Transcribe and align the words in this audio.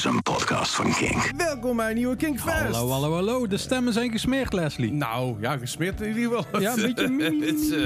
is 0.00 0.06
een 0.06 0.22
podcast 0.22 0.74
van 0.74 0.92
Kink. 0.92 1.30
Welkom 1.36 1.76
bij 1.76 1.88
een 1.88 1.94
nieuwe 1.96 2.16
Kinkfest. 2.16 2.74
Hallo, 2.74 2.88
hallo, 2.90 3.12
hallo. 3.14 3.46
De 3.46 3.56
stemmen 3.56 3.92
zijn 3.92 4.10
gesmeerd, 4.10 4.52
Leslie. 4.52 4.92
Nou, 4.92 5.36
ja, 5.40 5.56
gesmeerd 5.56 6.00
in 6.00 6.08
ieder 6.16 6.22
geval. 6.22 6.60
Ja, 6.60 6.72
een 6.76 6.94
beetje 6.94 7.46
het 7.46 7.60
is, 7.60 7.70
eh, 7.70 7.80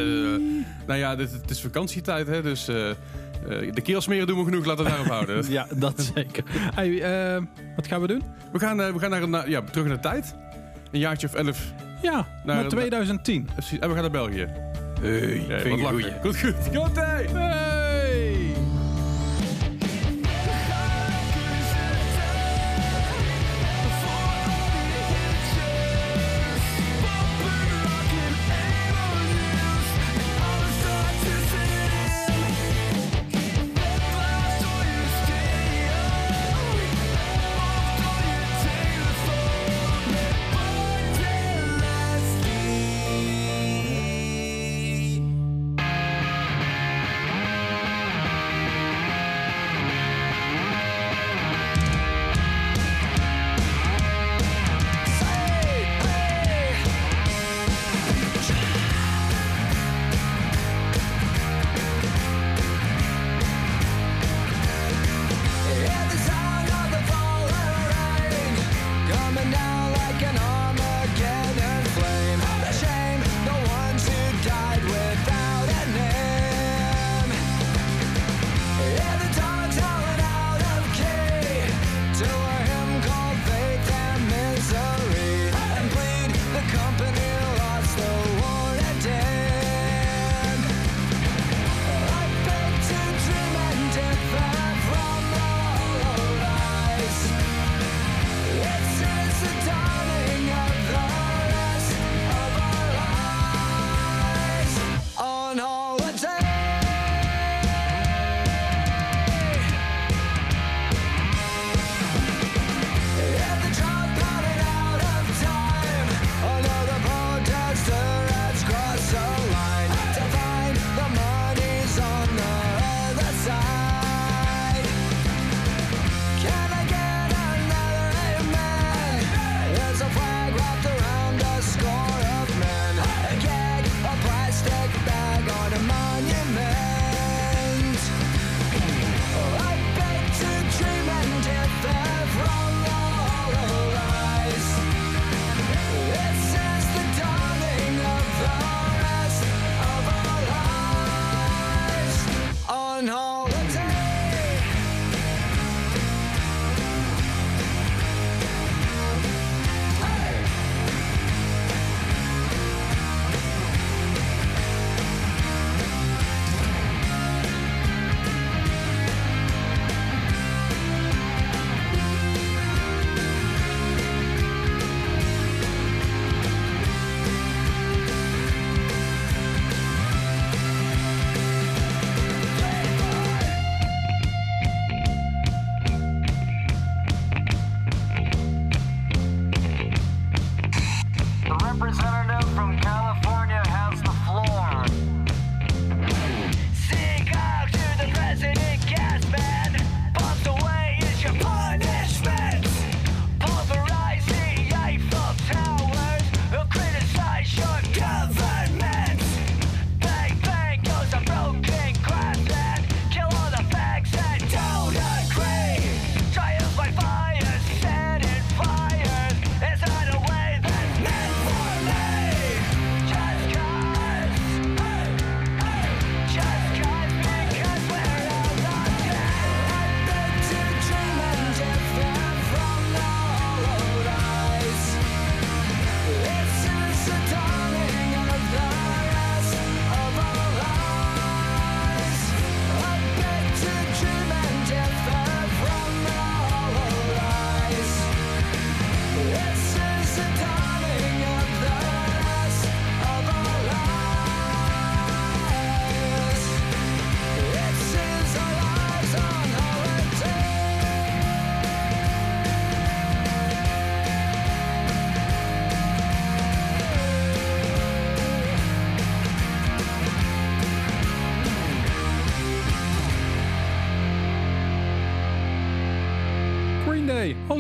nou 0.87 0.99
ja, 0.99 1.17
dit, 1.17 1.33
het 1.33 1.51
is 1.51 1.61
vakantietijd, 1.61 2.27
hè, 2.27 2.43
dus 2.43 2.69
eh, 2.69 2.91
eh, 2.91 2.97
de 3.75 3.81
keelsmeren 3.83 4.27
doen 4.27 4.39
we 4.39 4.45
genoeg. 4.45 4.65
Laten 4.65 4.85
we 4.85 4.91
het 4.91 4.99
daarop 5.07 5.27
houden. 5.27 5.51
Ja, 5.53 5.67
dat 5.75 6.11
zeker. 6.15 6.45
Hey, 6.75 7.41
wat 7.77 7.87
gaan 7.87 8.01
we 8.01 8.07
doen? 8.07 8.23
We 8.53 8.59
gaan, 8.59 8.77
we 8.93 8.99
gaan 8.99 9.11
naar, 9.11 9.23
een- 9.23 9.31
naar- 9.31 9.51
ja, 9.51 9.63
terug 9.63 9.87
in 9.87 9.93
de 9.93 10.01
tijd. 10.01 10.35
Een 10.91 11.01
jaartje 11.01 11.27
of 11.27 11.35
elf. 11.35 11.73
Ja, 12.03 12.27
naar 12.45 12.69
2010. 12.69 13.49
Precies. 13.53 13.79
En 13.79 13.89
we 13.89 13.95
gaan 13.95 14.03
naar 14.03 14.11
België. 14.11 14.49
Hey, 15.01 15.45
Ja, 15.49 15.59
vind 15.59 15.81
wat. 15.81 15.93
Goed, 16.23 16.39
goed. 16.39 16.55
Goed, 16.77 16.97
hey. 16.97 17.27
Hey! 17.33 17.84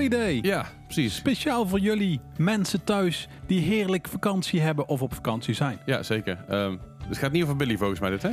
Holiday. 0.04 0.38
Ja, 0.42 0.66
precies. 0.84 1.14
Speciaal 1.14 1.66
voor 1.66 1.78
jullie 1.78 2.20
mensen 2.36 2.84
thuis 2.84 3.28
die 3.46 3.60
heerlijk 3.60 4.08
vakantie 4.08 4.60
hebben 4.60 4.88
of 4.88 5.02
op 5.02 5.14
vakantie 5.14 5.54
zijn. 5.54 5.78
Ja, 5.86 6.02
zeker. 6.02 6.44
Ehm, 6.48 6.76
het 7.08 7.18
gaat 7.18 7.32
niet 7.32 7.42
over 7.42 7.56
Billy 7.56 7.76
volgens 7.76 8.00
mij 8.00 8.10
dit, 8.10 8.22
hè? 8.22 8.30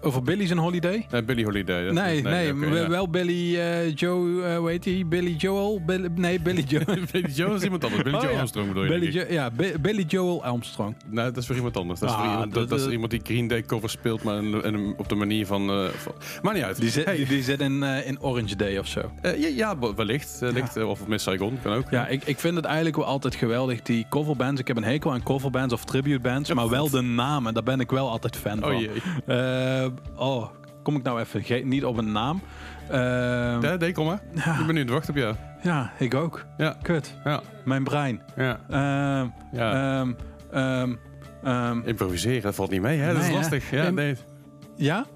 Over 0.00 0.22
Billy's 0.22 0.50
een 0.50 0.58
holiday? 0.58 1.06
Eh, 1.10 1.22
Billy 1.22 1.44
Holiday. 1.44 1.90
Nee, 1.90 2.22
nee, 2.22 2.54
wel- 2.54 2.74
ja. 2.76 2.88
wel 2.88 3.08
Billy 3.08 3.56
eh, 3.58 3.94
Joe, 3.94 4.42
eh 4.44 4.56
hoe 4.56 4.68
heet 4.70 4.84
hij? 4.84 5.04
Billy 5.06 5.34
Joel? 5.38 5.80
Billy- 5.86 6.08
nee, 6.14 6.40
Billy 6.40 6.64
Joe. 6.68 6.84
Billy 7.12 7.28
Joe 7.34 7.54
is 7.54 7.62
iemand 7.62 7.84
anders. 7.84 8.02
Billy 8.02 8.16
Oh, 8.16 8.22
Joe 8.22 8.32
ja. 8.32 8.38
Armstrong 8.38 8.68
bedoel 8.68 8.84
je? 8.84 8.88
Billy. 8.98 9.12
Jo- 9.12 9.24
ja, 9.28 9.50
Bi- 9.50 9.74
Billy 9.80 10.02
Joel 10.08 10.44
Armstrong. 10.44 10.94
Nee, 11.06 11.24
dat 11.24 11.36
is 11.36 11.46
weer 11.48 11.56
iemand 11.56 11.76
anders. 11.76 12.00
Dat 12.00 12.08
is, 12.08 12.14
Ah, 12.14 12.22
weer 12.22 12.30
iemand, 12.30 12.54
dat, 12.68 12.80
is 12.80 12.86
iemand 12.86 13.10
die 13.10 13.20
Green 13.24 13.46
Day 13.48 13.62
cover 13.62 13.90
speelt, 13.90 14.22
maar 14.22 14.42
op 14.96 15.08
de 15.08 15.14
manier 15.14 15.46
van... 15.46 15.90
van 15.96 16.12
maar 16.42 16.54
niet 16.54 16.62
uit. 16.62 16.80
Die 16.80 16.90
zit, 16.90 17.04
Hey, 17.04 17.16
die, 17.16 17.26
die 17.26 17.42
zit 17.42 17.60
in, 17.60 17.82
in 17.82 18.20
Orange 18.20 18.56
Day 18.56 18.78
of 18.78 18.86
zo. 18.86 19.10
ja, 19.22 19.32
ja, 19.48 19.78
wel- 19.78 19.94
wellicht. 19.94 20.38
licht, 20.40 20.76
of 20.82 21.06
Miss 21.06 21.24
Saigon, 21.24 21.58
kan 21.62 21.72
ook. 21.72 21.90
Ja, 21.90 22.06
ik, 22.06 22.22
ik 22.24 22.38
vind 22.38 22.56
het 22.56 22.64
eigenlijk 22.64 22.96
wel 22.96 23.04
altijd 23.04 23.34
geweldig, 23.34 23.82
die 23.82 24.06
coverbands. 24.10 24.60
Ik 24.60 24.66
heb 24.68 24.76
een 24.76 24.84
hekel 24.84 25.12
aan 25.12 25.22
coverbands 25.22 25.74
of 25.74 25.84
tribute 25.84 26.20
bands, 26.20 26.52
maar 26.52 26.68
wel 26.68 26.90
de 26.90 27.00
namen. 27.00 27.54
Daar 27.54 27.62
ben 27.62 27.80
ik 27.80 27.90
wel 27.90 28.10
altijd 28.10 28.36
fan 28.36 28.58
van. 28.60 28.74
Oh 28.74 28.80
jee. 28.80 28.90
Eh, 30.16 30.20
oh, 30.20 30.46
kom 30.82 30.96
ik 30.96 31.02
nou 31.02 31.20
even 31.20 31.68
niet 31.68 31.84
op 31.84 31.96
een 31.96 32.12
naam. 32.12 32.40
Ja, 32.90 33.76
nee, 33.78 33.92
kom 33.92 34.06
maar. 34.06 34.20
Ik 34.60 34.66
ben 34.66 34.74
nu 34.74 34.84
te 34.84 34.92
wachten 34.92 35.10
op 35.10 35.16
jou. 35.20 35.34
ja, 35.62 35.90
ik 35.98 36.14
ook. 36.14 36.44
Ja, 36.56 36.76
Kut. 36.82 37.14
ja, 37.24 37.40
Mijn 37.64 37.84
brein. 37.84 38.22
ja. 38.36 38.60
Ehm, 38.68 39.26
ja. 39.52 40.04
ehm, 41.42 41.80
Improviseren, 41.84 42.42
dat 42.42 42.54
valt 42.54 42.70
niet 42.70 42.80
mee, 42.82 42.98
hè? 42.98 43.12
Dat 43.12 43.22
is 43.22 43.28
hè? 43.28 43.34
lastig. 43.34 43.70
Ja, 43.70 43.90
nee. 43.90 44.16
ja? 44.76 45.06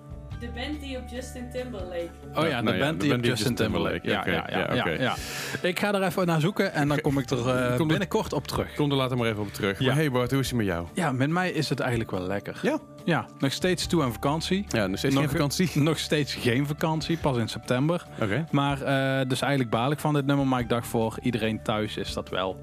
De 0.42 0.48
band 0.54 0.80
die 0.80 0.96
op 0.96 1.02
Justin 1.10 1.50
Timberlake. 1.50 2.10
Oh 2.34 2.48
ja, 2.48 2.56
de 2.56 2.62
nou 2.62 2.76
ja, 2.76 2.84
band 2.84 3.00
de 3.00 3.06
die 3.06 3.08
band 3.08 3.22
op 3.22 3.28
Justin 3.28 3.54
Timberlake. 3.54 4.00
Ja, 4.02 4.26
ja, 4.26 4.32
ja, 4.32 4.46
ja, 4.48 4.74
ja, 4.74 4.80
oké. 4.80 4.90
ja. 4.90 5.16
Ik 5.62 5.78
ga 5.78 5.94
er 5.94 6.02
even 6.02 6.26
naar 6.26 6.40
zoeken 6.40 6.72
en 6.72 6.88
dan 6.88 7.00
kom 7.00 7.18
ik 7.18 7.30
er 7.30 7.48
eh, 7.56 7.76
Kom 7.76 7.88
binnenkort 7.88 8.32
op 8.32 8.46
terug. 8.46 8.74
Kom 8.74 8.90
er 8.90 8.96
later 8.96 9.16
maar 9.16 9.28
even 9.28 9.42
op 9.42 9.52
terug. 9.52 9.78
Ja. 9.78 9.86
Maar 9.86 9.94
hey 9.94 10.10
Bart, 10.10 10.30
hoe 10.30 10.40
is 10.40 10.48
het 10.48 10.56
met 10.56 10.66
jou? 10.66 10.86
Ja, 10.92 11.12
met 11.12 11.30
mij 11.30 11.50
is 11.50 11.68
het 11.68 11.80
eigenlijk 11.80 12.10
wel 12.10 12.26
lekker. 12.26 12.58
Ja. 12.62 12.78
Ja, 13.04 13.26
nog 13.38 13.52
steeds 13.52 13.86
toe 13.86 14.02
aan 14.02 14.12
vakantie. 14.12 14.64
Ja, 14.68 14.86
nog 14.86 14.98
steeds 14.98 15.16
geen 15.16 15.28
vakantie. 15.28 15.70
Nog 15.82 15.98
steeds 15.98 16.34
geen 16.34 16.66
vakantie, 16.66 17.18
pas 17.18 17.36
in 17.36 17.48
september. 17.48 18.06
Oké. 18.20 18.46
Maar 18.50 18.82
eh, 18.82 19.28
dus 19.28 19.40
eigenlijk 19.40 19.70
baal 19.70 19.90
ik 19.90 19.98
van 19.98 20.14
dit 20.14 20.26
nummer. 20.26 20.46
Maar 20.46 20.60
ik 20.60 20.68
dacht 20.68 20.86
voor 20.86 21.18
iedereen 21.22 21.62
thuis 21.62 21.96
is 21.96 22.12
dat 22.12 22.28
wel... 22.28 22.56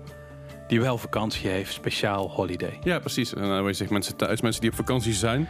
Die 0.69 0.81
wel 0.81 0.98
vakantie 0.98 1.50
heeft, 1.50 1.74
speciaal 1.74 2.30
holiday. 2.30 2.80
Ja, 2.83 3.00
precies. 3.00 3.33
En 3.33 3.42
dan 3.42 3.66
je 3.66 3.74
zegt 3.74 3.89
mensen 3.89 4.16
thuis, 4.16 4.42
mensen 4.42 4.62
die 4.62 4.69
op 4.69 4.75
vakantie 4.75 5.13
zijn. 5.13 5.48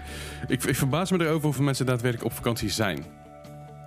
Ik, 0.48 0.63
ik 0.63 0.75
verbaas 0.75 1.12
me 1.12 1.24
erover 1.25 1.44
hoeveel 1.44 1.63
mensen 1.63 1.86
daadwerkelijk 1.86 2.30
op 2.31 2.36
vakantie 2.38 2.69
zijn. 2.69 3.06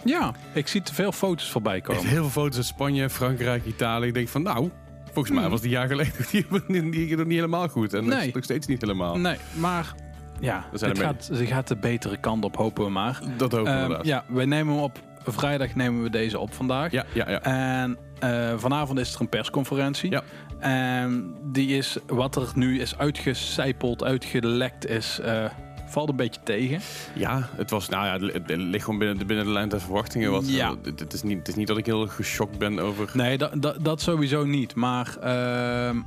Ja, 0.04 0.32
ik 0.52 0.68
zie 0.68 0.82
te 0.82 0.94
veel 0.94 1.12
foto's 1.12 1.50
voorbij 1.50 1.80
komen. 1.80 2.06
heel 2.06 2.20
veel 2.22 2.42
foto's 2.42 2.56
uit 2.56 2.66
Spanje, 2.66 3.10
Frankrijk, 3.10 3.64
Italië. 3.64 4.06
Ik 4.06 4.14
denk 4.14 4.28
van 4.28 4.42
nou, 4.42 4.70
volgens 5.12 5.34
mij 5.38 5.48
was 5.48 5.60
die 5.60 5.70
jaar 5.70 5.88
geleden 5.88 6.12
die, 6.30 6.46
nog 6.50 6.66
niet 6.68 7.04
helemaal 7.16 7.68
goed. 7.68 7.94
En 7.94 8.04
dat 8.06 8.18
Nee. 8.18 8.28
is 8.28 8.34
nog 8.34 8.44
steeds 8.44 8.66
niet 8.66 8.80
helemaal. 8.80 9.16
Nee, 9.18 9.36
maar 9.52 9.94
ja, 10.40 10.64
We 10.72 10.86
het 10.86 10.98
gaat, 10.98 11.30
ze 11.34 11.46
gaat 11.46 11.68
de 11.68 11.76
betere 11.76 12.16
kant 12.16 12.44
op, 12.44 12.56
hopen 12.56 12.84
we 12.84 12.90
maar. 12.90 13.20
Dat 13.36 13.52
hoop 13.52 13.60
ik 13.60 13.66
Ehm, 13.66 13.82
inderdaad. 13.82 14.06
ja, 14.06 14.24
wij 14.28 14.44
nemen 14.44 14.74
hem 14.74 14.82
op 14.82 14.98
vrijdag 15.24 15.74
nemen 15.74 16.02
we 16.02 16.10
deze 16.10 16.38
op 16.38 16.54
vandaag. 16.54 16.90
Ja, 16.90 17.04
ja, 17.14 17.30
ja. 17.30 17.40
En 17.42 17.98
eh, 18.22 18.52
vanavond 18.56 18.98
is 18.98 19.14
er 19.14 19.20
een 19.20 19.28
persconferentie. 19.28 20.10
Ja. 20.10 20.22
En 20.58 21.34
die 21.42 21.76
is, 21.76 21.96
wat 22.06 22.36
er 22.36 22.48
nu 22.54 22.80
is 22.80 22.98
uitgecijpeld, 22.98 24.04
uitgelekt 24.04 24.86
is, 24.88 25.18
eh, 25.20 25.44
valt 25.86 26.08
een 26.08 26.16
beetje 26.16 26.40
tegen. 26.44 26.80
Ja, 27.14 27.48
het 27.56 27.70
was, 27.70 27.88
nou 27.88 28.04
ja, 28.06 28.26
het 28.32 28.42
ligt 28.56 28.84
gewoon 28.84 28.98
binnen 28.98 29.18
de, 29.18 29.24
binnen 29.24 29.44
de 29.46 29.52
lijn 29.52 29.68
der 29.68 29.80
verwachtingen. 29.80 30.30
Wat, 30.30 30.48
Ja. 30.48 30.68
eh, 30.70 30.74
het, 30.82 31.00
het 31.00 31.12
is 31.12 31.22
niet, 31.22 31.38
het 31.38 31.48
is 31.48 31.54
niet 31.54 31.66
dat 31.66 31.78
ik 31.78 31.86
heel 31.86 32.06
geschokt 32.06 32.58
ben 32.58 32.78
over... 32.78 33.10
Nee, 33.12 33.38
dat, 33.38 33.62
dat, 33.62 33.76
dat 33.84 34.00
sowieso 34.00 34.44
niet. 34.44 34.74
Maar 34.74 35.16
ehm, 35.20 36.00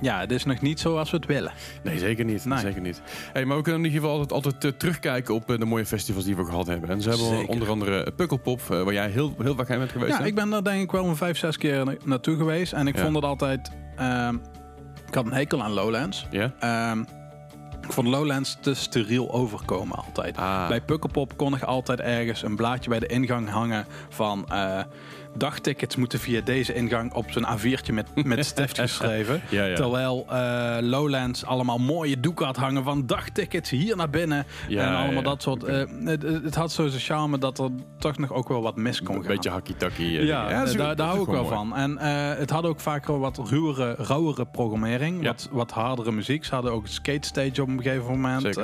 ja, 0.00 0.20
het 0.20 0.30
is 0.32 0.44
nog 0.44 0.60
niet 0.60 0.80
zoals 0.80 1.10
we 1.10 1.16
het 1.16 1.26
willen. 1.26 1.52
Nee, 1.82 1.98
zeker 1.98 2.24
niet. 2.24 2.44
Nee. 2.44 2.58
Zeker 2.58 2.80
niet. 2.80 3.02
Hey, 3.32 3.44
maar 3.44 3.56
we 3.56 3.62
kunnen 3.62 3.80
in 3.80 3.86
ieder 3.86 4.00
geval 4.00 4.18
altijd, 4.20 4.32
altijd 4.44 4.64
eh, 4.72 4.78
terugkijken 4.78 5.34
op 5.34 5.50
eh, 5.50 5.58
de 5.58 5.64
mooie 5.64 5.86
festivals 5.86 6.24
die 6.24 6.36
we 6.36 6.44
gehad 6.44 6.66
hebben. 6.66 6.90
En 6.90 7.00
ze 7.02 7.08
hebben 7.08 7.26
Zeker. 7.28 7.48
onder 7.48 7.68
andere 7.68 8.12
Pukkelpop, 8.16 8.60
eh, 8.70 8.82
waar 8.82 8.92
jij 8.92 9.08
heel, 9.10 9.34
heel 9.42 9.54
vaak 9.54 9.68
heen 9.68 9.78
bent 9.78 9.92
geweest. 9.92 10.12
Ja, 10.12 10.18
hè? 10.20 10.26
ik 10.26 10.34
ben 10.34 10.50
daar 10.50 10.62
denk 10.64 10.82
ik 10.82 10.90
wel 10.90 11.04
een 11.04 11.16
vijf, 11.16 11.38
zes 11.38 11.58
keer 11.58 11.84
na- 11.84 11.94
naartoe 12.04 12.36
geweest. 12.36 12.72
En 12.72 12.86
ik 12.86 12.96
Ja. 12.96 13.02
vond 13.02 13.14
het 13.14 13.24
altijd... 13.24 13.70
ehm, 13.96 14.34
ik 15.08 15.14
had 15.14 15.24
een 15.26 15.32
hekel 15.32 15.62
aan 15.62 15.72
Lowlands. 15.72 16.26
Ja? 16.30 16.52
Ehm, 16.60 17.00
ik 17.82 17.92
vond 17.92 18.08
Lowlands 18.08 18.56
te 18.60 18.74
steriel 18.74 19.32
overkomen 19.32 19.96
altijd. 19.96 20.36
Ah. 20.36 20.68
Bij 20.68 20.80
Pukkelpop 20.80 21.36
kon 21.36 21.54
ik 21.54 21.62
altijd 21.62 22.00
ergens 22.00 22.42
een 22.42 22.56
blaadje 22.56 22.90
bij 22.90 22.98
de 22.98 23.06
ingang 23.06 23.48
hangen 23.48 23.86
van... 24.08 24.46
dagtickets 25.36 25.96
moeten 25.96 26.18
via 26.18 26.40
deze 26.40 26.74
ingang 26.74 27.12
op 27.12 27.30
zo'n 27.30 27.46
A4'tje 27.46 27.92
met, 27.92 28.24
met 28.24 28.46
stift 28.54 28.78
geschreven. 28.80 29.40
Ja, 29.50 29.64
ja. 29.64 29.74
Terwijl 29.76 30.26
eh, 30.30 30.76
Lowlands 30.80 31.44
allemaal 31.44 31.78
mooie 31.78 32.20
doeken 32.20 32.46
had 32.46 32.56
hangen 32.56 32.84
van 32.84 33.06
dagtickets 33.06 33.70
hier 33.70 33.96
naar 33.96 34.10
binnen. 34.10 34.46
Ja, 34.68 34.86
en 34.86 34.94
allemaal 35.02 35.22
dat 35.22 35.42
soort... 35.42 35.62
eh, 35.64 35.82
het, 36.04 36.22
het 36.22 36.54
had 36.54 36.72
zo 36.72 36.86
zijn 36.86 37.02
charme 37.02 37.38
dat 37.38 37.58
er 37.58 37.68
toch 37.98 38.18
nog 38.18 38.32
ook 38.32 38.48
wel 38.48 38.62
wat 38.62 38.76
mis 38.76 39.02
kon 39.02 39.14
Een 39.16 39.20
gaan. 39.24 39.30
beetje 39.34 39.50
hakkie-takkie. 39.50 40.18
eh, 40.18 40.26
Ja, 40.26 40.64
daar, 40.94 41.06
hou 41.06 41.20
ik 41.20 41.26
wel 41.26 41.42
mooi. 41.42 41.54
van. 41.54 41.76
En 41.76 41.98
het 42.38 42.50
had 42.50 42.64
ook 42.64 42.80
vaak 42.80 43.06
wel 43.06 43.18
wat 43.18 43.40
ruwere, 43.48 43.94
rauwere 43.98 44.44
programmering. 44.46 45.24
Wat, 45.24 45.48
wat 45.52 45.70
hardere 45.70 46.12
muziek. 46.12 46.44
Ze 46.44 46.54
hadden 46.54 46.72
ook 46.72 46.82
een 46.82 46.88
skate 46.88 47.26
stage 47.28 47.62
op 47.62 47.68
een 47.68 47.82
gegeven 47.82 48.06
moment. 48.10 48.58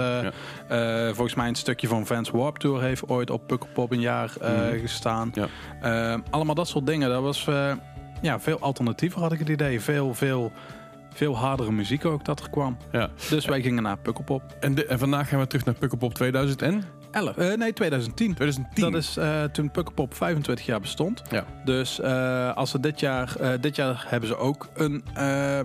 Volgens 1.14 1.34
mij 1.34 1.48
een 1.48 1.54
stukje 1.54 1.88
van 1.88 2.06
Vans 2.06 2.30
Warp 2.30 2.58
Tour 2.58 2.82
heeft 2.82 3.08
ooit 3.08 3.30
op 3.30 3.46
Pukkelpop 3.46 3.90
een 3.92 4.00
jaar 4.00 4.32
Mhm. 4.40 4.78
gestaan. 4.80 5.32
Ja. 5.82 6.18
Allemaal 6.30 6.54
dat 6.60 6.68
soort 6.68 6.86
dingen. 6.86 7.08
Dat 7.08 7.22
was 7.22 7.46
eh, 7.46 7.72
ja, 8.22 8.40
veel 8.40 8.58
alternatiever 8.60 9.20
had 9.20 9.32
ik 9.32 9.38
het 9.38 9.48
idee. 9.48 9.80
Veel, 9.80 10.14
veel, 10.14 10.52
veel 11.14 11.36
hardere 11.36 11.72
muziek 11.72 12.04
ook 12.04 12.24
dat 12.24 12.40
er 12.40 12.50
kwam. 12.50 12.76
Ja. 12.92 13.08
Dus 13.30 13.44
wij 13.44 13.62
gingen 13.62 13.82
naar 13.82 13.98
Pukkelpop. 13.98 14.42
En, 14.60 14.74
de- 14.74 14.86
en 14.86 14.98
vandaag 14.98 15.28
gaan 15.28 15.38
we 15.38 15.46
terug 15.46 15.64
naar 15.64 15.74
Pukkelpop 15.74 16.14
2000 16.14 16.62
en 16.62 16.82
11, 17.10 17.36
eh, 17.36 17.56
nee, 17.56 17.72
2010. 17.72 18.34
2010. 18.34 18.84
Dat 18.92 19.02
is 19.02 19.16
eh, 19.16 19.44
toen 19.44 19.70
Pukkelpop 19.70 20.14
25 20.14 20.66
jaar 20.66 20.80
bestond. 20.80 21.22
Ja. 21.30 21.44
Dus 21.64 22.02
als 22.54 22.70
ze 22.70 22.80
dit 22.80 23.00
jaar, 23.00 23.36
dit 23.60 23.76
jaar 23.76 24.04
hebben 24.08 24.28
ze 24.28 24.36
ook 24.36 24.68
een 24.74 25.04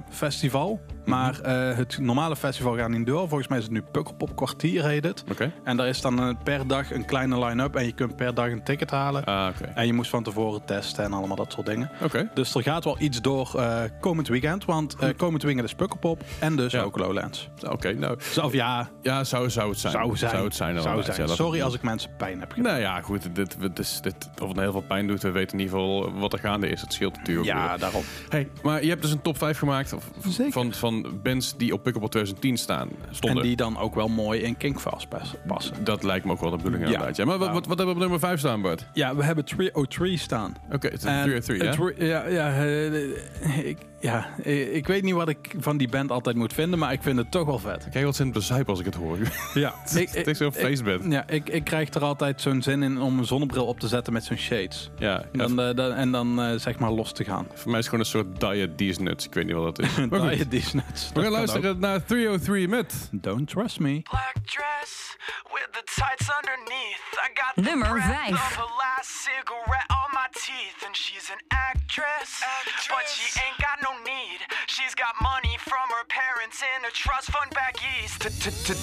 festival. 0.10 0.82
Maar 1.06 1.40
eh, 1.40 1.78
het 1.78 1.98
normale 2.00 2.36
festival 2.36 2.76
gaat 2.78 2.90
niet 2.90 3.06
door. 3.06 3.28
Volgens 3.28 3.48
mij 3.48 3.58
is 3.58 3.64
het 3.64 3.74
nu 3.74 3.82
Pukkelpop 3.92 4.36
kwartier 4.36 4.86
heet 4.86 5.04
het. 5.04 5.24
En 5.64 5.78
daar 5.78 5.88
is 5.88 6.02
dan 6.02 6.20
eh, 6.20 6.30
per 6.44 6.68
dag 6.68 6.92
een 6.92 7.06
kleine 7.06 7.46
line-up. 7.46 7.76
En 7.76 7.86
je 7.86 7.92
kunt 7.92 8.16
per 8.16 8.34
dag 8.34 8.50
een 8.52 8.64
ticket 8.64 8.92
halen. 8.92 9.24
Ah, 9.26 9.48
oké. 9.56 9.72
En 9.76 9.86
je 9.86 9.94
moest 9.94 10.10
van 10.10 10.24
tevoren 10.24 10.66
testen 10.66 11.04
en 11.04 11.14
allemaal 11.14 11.36
dat 11.36 11.52
soort 11.52 11.66
dingen. 11.66 11.90
Oké. 12.04 12.30
Dus 12.34 12.56
er 12.56 12.62
gaat 12.64 12.84
wel 12.84 12.96
iets 13.00 13.22
door 13.22 13.52
eh, 13.56 13.82
komend 14.00 14.28
weekend. 14.28 14.66
Want 14.66 14.96
eh, 14.96 15.10
komend 15.18 15.44
weekend 15.44 15.66
is 15.68 15.74
Pukkelpop. 15.76 16.24
En 16.40 16.56
dus 16.56 16.72
Ja. 16.72 16.82
ook 16.82 16.98
Lowlands. 16.98 17.50
Oké, 17.70 17.94
nou. 17.94 18.18
Of 18.44 18.54
ja, 18.54 18.90
Ja, 19.02 19.24
zou, 19.24 19.50
zou 19.50 19.70
het 19.70 19.80
zijn. 19.80 19.94
zou 19.94 20.18
zijn. 20.18 20.32
Zou 20.32 20.44
het 20.44 20.56
zijn. 20.56 20.70
Zou 20.82 20.86
inderdaad. 20.88 21.06
zijn. 21.06 21.18
Ja, 21.22 21.26
dat- 21.28 21.36
Sorry 21.36 21.62
als 21.62 21.74
ik 21.74 21.82
mensen 21.82 22.10
pijn 22.18 22.40
heb 22.40 22.52
gedaan. 22.52 22.72
Nou 22.72 22.84
ja, 22.84 23.02
goed. 23.02 23.36
Dit, 23.36 23.58
dit, 23.76 24.30
of 24.42 24.48
het 24.48 24.60
heel 24.60 24.72
veel 24.72 24.82
pijn 24.88 25.08
doet, 25.08 25.22
we 25.22 25.32
weten 25.32 25.58
in 25.58 25.64
ieder 25.64 25.80
geval 25.80 26.14
wat 26.20 26.34
er 26.34 26.40
gaande 26.40 26.70
is. 26.70 26.82
Het 26.82 26.94
scheelt 26.94 27.18
natuurlijk. 27.18 27.48
Ja, 27.48 27.78
daarom. 27.78 28.02
Hey, 28.30 28.50
maar 28.64 28.84
je 28.84 28.90
hebt 28.90 29.02
dus 29.02 29.12
een 29.12 29.22
top 29.22 29.38
5 29.38 29.58
gemaakt 29.58 29.94
of- 29.94 30.10
Zeker. 30.28 30.52
van, 30.52 30.74
van 31.02 31.20
bands 31.24 31.58
die 31.58 31.74
op 31.74 31.84
Pukkelpop 31.84 32.12
2010 32.12 32.58
staan, 32.58 32.90
stonden. 33.12 33.42
En 33.42 33.48
die 33.48 33.56
dan 33.56 33.78
ook 33.78 33.96
wel 33.96 34.08
mooi 34.08 34.42
in 34.42 34.58
Kinkfast 34.58 35.10
pas- 35.10 35.34
passen. 35.48 35.84
Dat 35.84 36.04
lijkt 36.04 36.26
me 36.26 36.32
ook 36.32 36.40
wel 36.42 36.50
de 36.50 36.56
bedoeling 36.58 36.84
Ja. 36.84 36.90
inderdaad. 36.92 37.16
Ja, 37.18 37.26
maar 37.26 37.38
wat, 37.38 37.48
Nou. 37.48 37.60
wat, 37.60 37.68
wat 37.68 37.78
hebben 37.78 37.96
we 37.96 38.02
op 38.04 38.10
nummer 38.10 38.28
5 38.30 38.40
staan, 38.40 38.62
Bart? 38.62 38.88
Ja, 38.94 39.16
we 39.16 39.24
hebben 39.24 39.46
303 39.46 40.18
staan. 40.18 40.56
Oké, 40.72 40.88
het 40.88 40.98
is 40.98 41.04
En 41.04 41.24
303, 41.24 42.04
ja? 42.06 42.28
ja, 42.28 42.28
ja, 42.28 42.64
eh, 42.66 43.68
ik, 43.68 43.78
ja, 44.00 44.28
eh, 44.44 44.76
ik 44.76 44.88
weet 44.88 45.04
niet 45.04 45.14
wat 45.14 45.30
ik 45.30 45.54
van 45.58 45.78
die 45.78 45.88
band 45.90 46.12
altijd 46.12 46.36
moet 46.36 46.54
vinden, 46.54 46.80
maar 46.80 46.94
ik 46.94 47.02
vind 47.02 47.18
het 47.18 47.32
toch 47.32 47.46
wel 47.46 47.60
vet. 47.60 47.88
Kijk 47.92 48.06
wat 48.06 48.16
zin 48.16 48.32
bezuipen 48.32 48.70
als 48.70 48.80
ik 48.80 48.86
het 48.86 48.96
hoor. 48.96 49.18
Ja, 49.54 49.74
ik, 49.96 50.10
het 50.10 50.28
is 50.28 50.38
zo'n 50.38 50.52
feestband. 50.54 51.12
ja, 51.12 51.28
ik, 51.30 51.50
ik 51.50 51.64
krijg 51.64 51.94
er 51.94 52.02
altijd 52.04 52.42
zo'n 52.42 52.62
zin 52.62 52.84
in 52.84 53.02
om 53.02 53.20
een 53.20 53.26
zonnebril 53.26 53.66
op 53.66 53.80
te 53.80 53.88
zetten 53.88 54.14
met 54.14 54.24
zo'n 54.24 54.38
shades. 54.38 54.90
Ja, 54.98 55.24
En 55.32 55.38
dan, 55.38 55.62
eh, 55.62 55.76
dan- 55.76 55.92
en 55.94 56.12
dan 56.12 56.42
eh, 56.42 56.60
zeg 56.60 56.80
maar 56.80 56.92
los 56.92 57.12
te 57.14 57.24
gaan. 57.24 57.48
voor 57.54 57.72
mij 57.72 57.80
is 57.80 57.86
het 57.86 57.96
gewoon 57.96 58.00
een 58.00 58.06
soort 58.40 58.40
diet 58.54 58.78
these 58.78 59.02
nuts. 59.02 59.26
Ik 59.26 59.34
weet 59.34 59.46
niet 59.46 59.56
wat 59.56 59.76
dat 59.76 59.86
is. 59.86 59.96
Diet 60.38 60.50
these 60.50 60.76
nuts. 60.76 61.10
we 61.14 61.22
gaan 61.22 61.32
luisteren 61.32 61.80
naar 61.80 62.04
303 62.06 62.68
met... 62.68 63.10
Don't 63.12 63.48
trust 63.50 63.80
me. 63.80 64.02
black 64.02 64.34
dress 64.46 65.15
with 65.52 65.70
the 65.74 65.84
tights 65.88 66.30
underneath. 66.30 67.06
I 67.22 67.30
got 67.36 67.56
the 67.56 67.62
Nummer 67.62 67.92
breath 67.92 68.12
vijf. 68.12 68.34
of 68.34 68.56
her 68.56 68.72
last 68.78 69.10
cigarette 69.24 69.90
on 69.90 70.10
my 70.14 70.28
teeth, 70.36 70.84
and 70.86 70.96
she's 70.96 71.30
an 71.30 71.40
actress, 71.52 72.44
but 72.90 73.08
she 73.08 73.40
ain't 73.40 73.60
got 73.60 73.80
no 73.84 73.98
need. 74.04 74.40
She's 74.68 74.96
got 74.96 75.16
money 75.22 75.58
from 75.60 75.90
her 75.90 76.06
parents 76.08 76.62
in 76.62 76.86
a 76.86 76.92
trust 76.92 77.32
fund 77.32 77.52
back 77.52 77.78
east. 78.02 78.22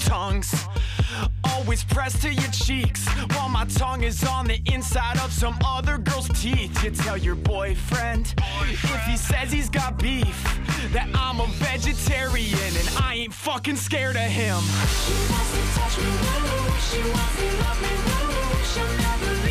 Tongues 0.06 0.66
always 1.62 1.84
pressed 1.84 2.20
to 2.20 2.32
your 2.32 2.50
cheeks, 2.50 3.06
while 3.34 3.48
my 3.48 3.64
tongue 3.66 4.02
is 4.02 4.24
on 4.24 4.46
the 4.46 4.60
inside 4.66 5.16
of 5.20 5.32
some 5.32 5.56
other 5.64 5.96
girl's 5.96 6.28
teeth. 6.40 6.82
You 6.82 6.90
tell 6.90 7.16
your 7.16 7.36
boyfriend 7.36 8.34
if 8.64 9.04
he 9.04 9.16
says 9.16 9.52
he's 9.52 9.70
got 9.70 9.96
beef 9.96 10.42
that 10.92 11.08
I'm 11.14 11.38
a 11.38 11.46
vegetarian 11.46 12.76
and 12.80 12.88
I 13.00 13.14
ain't 13.14 13.32
fucking 13.32 13.76
scared 13.76 14.16
of 14.16 14.22
him. 14.22 14.58
She 14.58 15.14
wants 15.30 15.52
to 15.52 15.62
touch 15.78 15.98
me. 15.98 16.10
She 16.90 17.00
wants 17.14 17.36
to 17.38 17.46
love 17.62 17.80
me. 17.82 17.92
She'll 18.72 18.96
never 18.98 19.41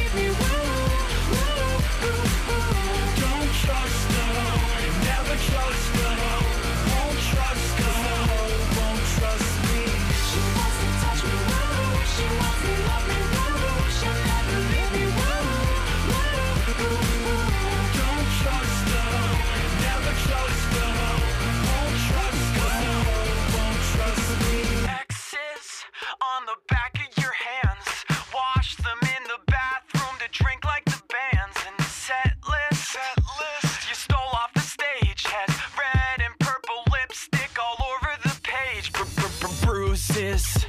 on 26.37 26.45
the 26.45 26.55
back 26.69 26.95
of 26.95 27.23
your 27.23 27.33
hands. 27.33 28.05
Wash 28.33 28.75
them 28.77 28.99
in 29.01 29.23
the 29.23 29.39
bathroom 29.47 30.15
to 30.19 30.43
drink 30.43 30.63
like 30.63 30.85
the 30.85 31.01
bands. 31.09 31.57
And 31.67 31.85
set 31.87 32.35
list, 32.47 32.91
set 32.91 33.17
list. 33.17 33.89
you 33.89 33.95
stole 33.95 34.31
off 34.33 34.53
the 34.53 34.61
stage. 34.61 35.23
Had 35.25 35.49
red 35.77 36.25
and 36.25 36.33
purple 36.39 36.83
lipstick 36.91 37.51
all 37.61 37.77
over 37.93 38.11
the 38.23 38.39
page. 38.43 38.91
Bruises. 39.65 40.65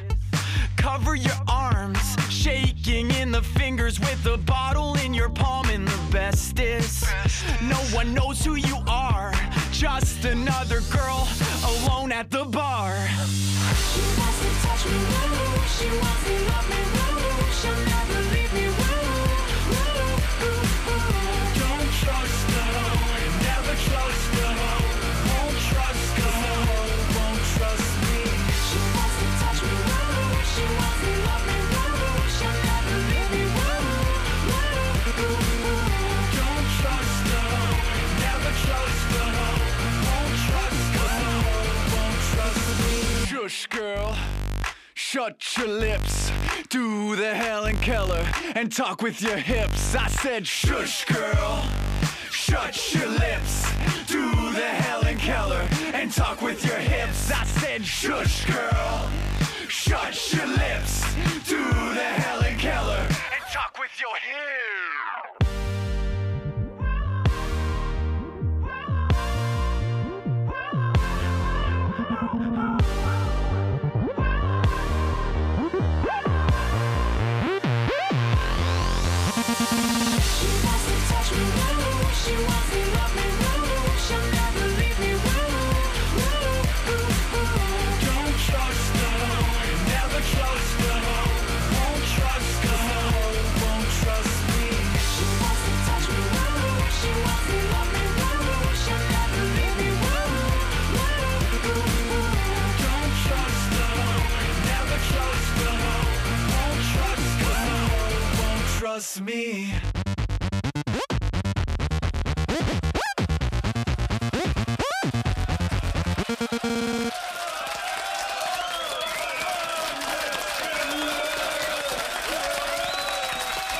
Cover 0.76 1.14
your 1.14 1.40
arms, 1.46 2.16
shaking 2.28 3.10
in 3.12 3.30
the 3.30 3.42
fingers 3.42 4.00
with 4.00 4.26
a 4.26 4.38
bottle 4.38 4.96
in 4.96 5.14
your 5.14 5.28
palm. 5.28 5.68
And 5.68 5.86
the 5.86 6.12
best 6.12 6.32
best 6.52 6.60
is. 6.60 7.04
no 7.62 7.76
one 7.94 8.14
knows 8.14 8.44
who 8.44 8.54
you 8.54 8.78
are 8.86 9.32
just 9.82 10.24
another 10.24 10.80
girl 10.92 11.26
alone 11.64 12.12
at 12.12 12.30
the 12.30 12.44
bar. 12.44 12.94
She 12.94 14.00
wants 14.16 14.38
to 14.38 14.50
touch 14.64 14.86
me, 14.86 14.92
woo. 14.92 15.58
She 15.76 15.88
wants 15.98 16.22
to 16.24 16.34
love 16.50 16.68
me, 16.70 16.80
woo. 16.94 17.50
She'll 17.50 17.84
never 17.90 18.20
leave 18.30 18.52
me, 18.54 18.68
woo. 18.68 19.01
Girl. 43.72 44.16
Shut 44.94 45.56
your 45.56 45.68
lips. 45.68 46.30
Do 46.68 47.16
the 47.16 47.34
Helen 47.34 47.76
Keller 47.76 48.24
and 48.54 48.70
talk 48.70 49.02
with 49.02 49.22
your 49.22 49.36
hips. 49.36 49.94
I 49.94 50.08
said, 50.08 50.46
shush, 50.46 51.04
girl. 51.06 51.64
Shut 52.30 52.94
your 52.94 53.08
lips. 53.08 53.64
Do 54.06 54.30
the 54.52 54.68
Helen 54.68 55.16
Keller 55.18 55.66
and 55.94 56.12
talk 56.12 56.42
with 56.42 56.64
your 56.64 56.76
hips. 56.76 57.30
I 57.32 57.44
said, 57.44 57.84
shush, 57.84 58.44
girl. 58.46 59.10
Shut 59.68 60.32
your 60.32 60.46
lips. 60.46 61.14
Do 61.46 61.62
the 61.62 62.10
Helen 62.24 62.58
Keller 62.58 63.06
and 63.08 63.42
talk 63.52 63.78
with 63.78 63.92
your 64.00 64.16
hips. 64.16 65.41
Trust 108.92 109.22
me. 109.22 109.72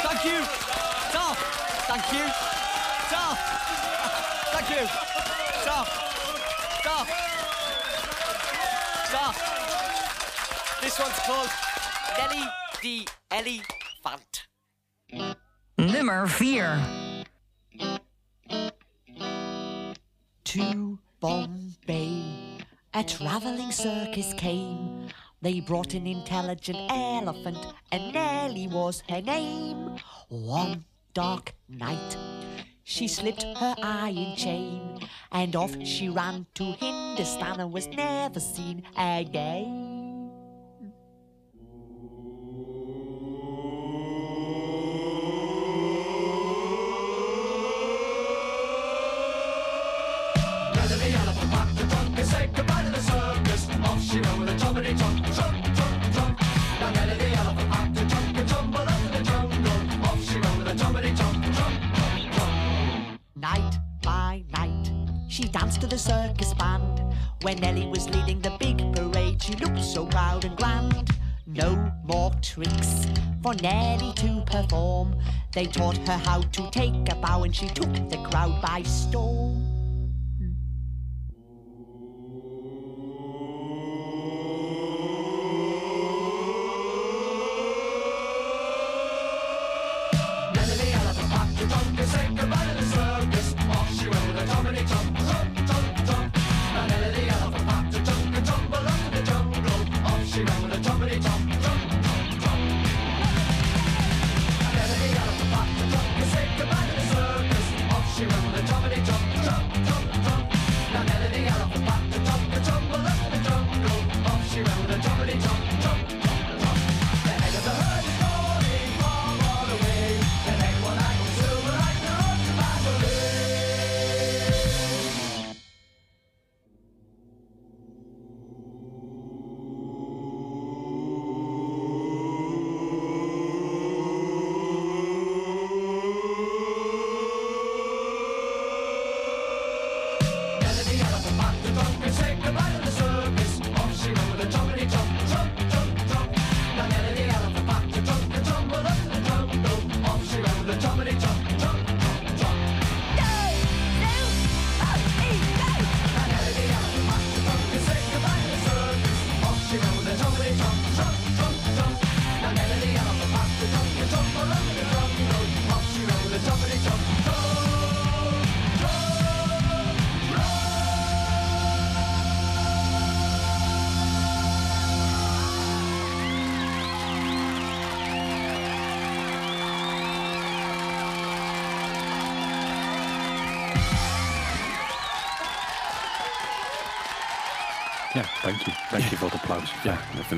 Thank 0.02 0.25
you. 0.25 0.38
Thank 1.88 2.07
you. 2.12 2.25
Thank 4.52 4.71
you. 4.71 4.88
This 10.81 10.99
one's 10.99 11.19
called 11.26 11.50
Nelly 12.19 12.45
the 12.83 13.09
Elephant. 13.31 14.51
Nummer 16.02 16.26
4. 16.26 16.80
to 20.42 20.99
Bombay. 21.21 22.25
A 22.92 23.04
traveling 23.04 23.71
circus 23.71 24.35
came. 24.35 25.06
They 25.42 25.61
brought 25.61 25.94
an 25.94 26.09
intelligent 26.09 26.90
elephant, 26.90 27.59
and 27.92 28.12
Nellie 28.12 28.66
was 28.66 29.04
her 29.09 29.23
name. 29.23 29.97
One 30.28 30.87
dark 31.14 31.54
night, 31.68 32.16
she 32.82 33.06
slipped 33.06 33.44
her 33.44 33.76
iron 33.80 34.35
chain, 34.35 34.99
and 35.30 35.54
off 35.54 35.76
she 35.85 36.09
ran 36.09 36.47
to 36.54 36.64
Hindustan 36.64 37.61
and 37.61 37.73
was 37.73 37.87
never 37.87 38.40
seen 38.40 38.82
again. 38.97 40.01
She 65.42 65.49
danced 65.49 65.80
to 65.80 65.88
the 65.88 65.99
circus 65.99 66.54
band. 66.54 67.02
When 67.42 67.58
Nellie 67.58 67.88
was 67.88 68.08
leading 68.11 68.40
the 68.40 68.56
big 68.61 68.78
parade, 68.94 69.42
she 69.42 69.54
looked 69.56 69.82
so 69.82 70.06
proud 70.06 70.44
and 70.44 70.56
grand. 70.56 71.11
No 71.46 71.92
more 72.04 72.30
tricks 72.40 73.06
for 73.42 73.52
Nellie 73.54 74.12
to 74.14 74.42
perform. 74.46 75.16
They 75.52 75.66
taught 75.66 75.96
her 76.06 76.16
how 76.16 76.42
to 76.42 76.70
take 76.70 77.11
a 77.11 77.16
bow, 77.16 77.42
and 77.42 77.54
she 77.54 77.66
took 77.68 77.92
the 78.08 78.25
crowd 78.30 78.62
by 78.62 78.82
storm. 78.82 79.72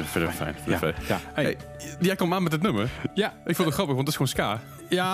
Vind 0.03 0.29
ik 0.29 0.35
fijn. 0.35 0.55
Vind 0.55 0.67
Ja, 0.67 0.79
fijn. 0.79 0.95
Hey, 1.35 1.57
jij 2.01 2.17
kwam 2.17 2.35
aan 2.35 2.43
met 2.43 2.53
het 2.53 2.63
nummer. 2.63 2.89
ja, 3.15 3.33
Ik 3.45 3.55
vond 3.57 3.69
het 3.69 3.75
grappig, 3.75 3.95
want 3.97 3.99
het 3.99 4.09
is 4.09 4.15
gewoon 4.15 4.29
ska. 4.29 4.61
ja. 4.89 5.05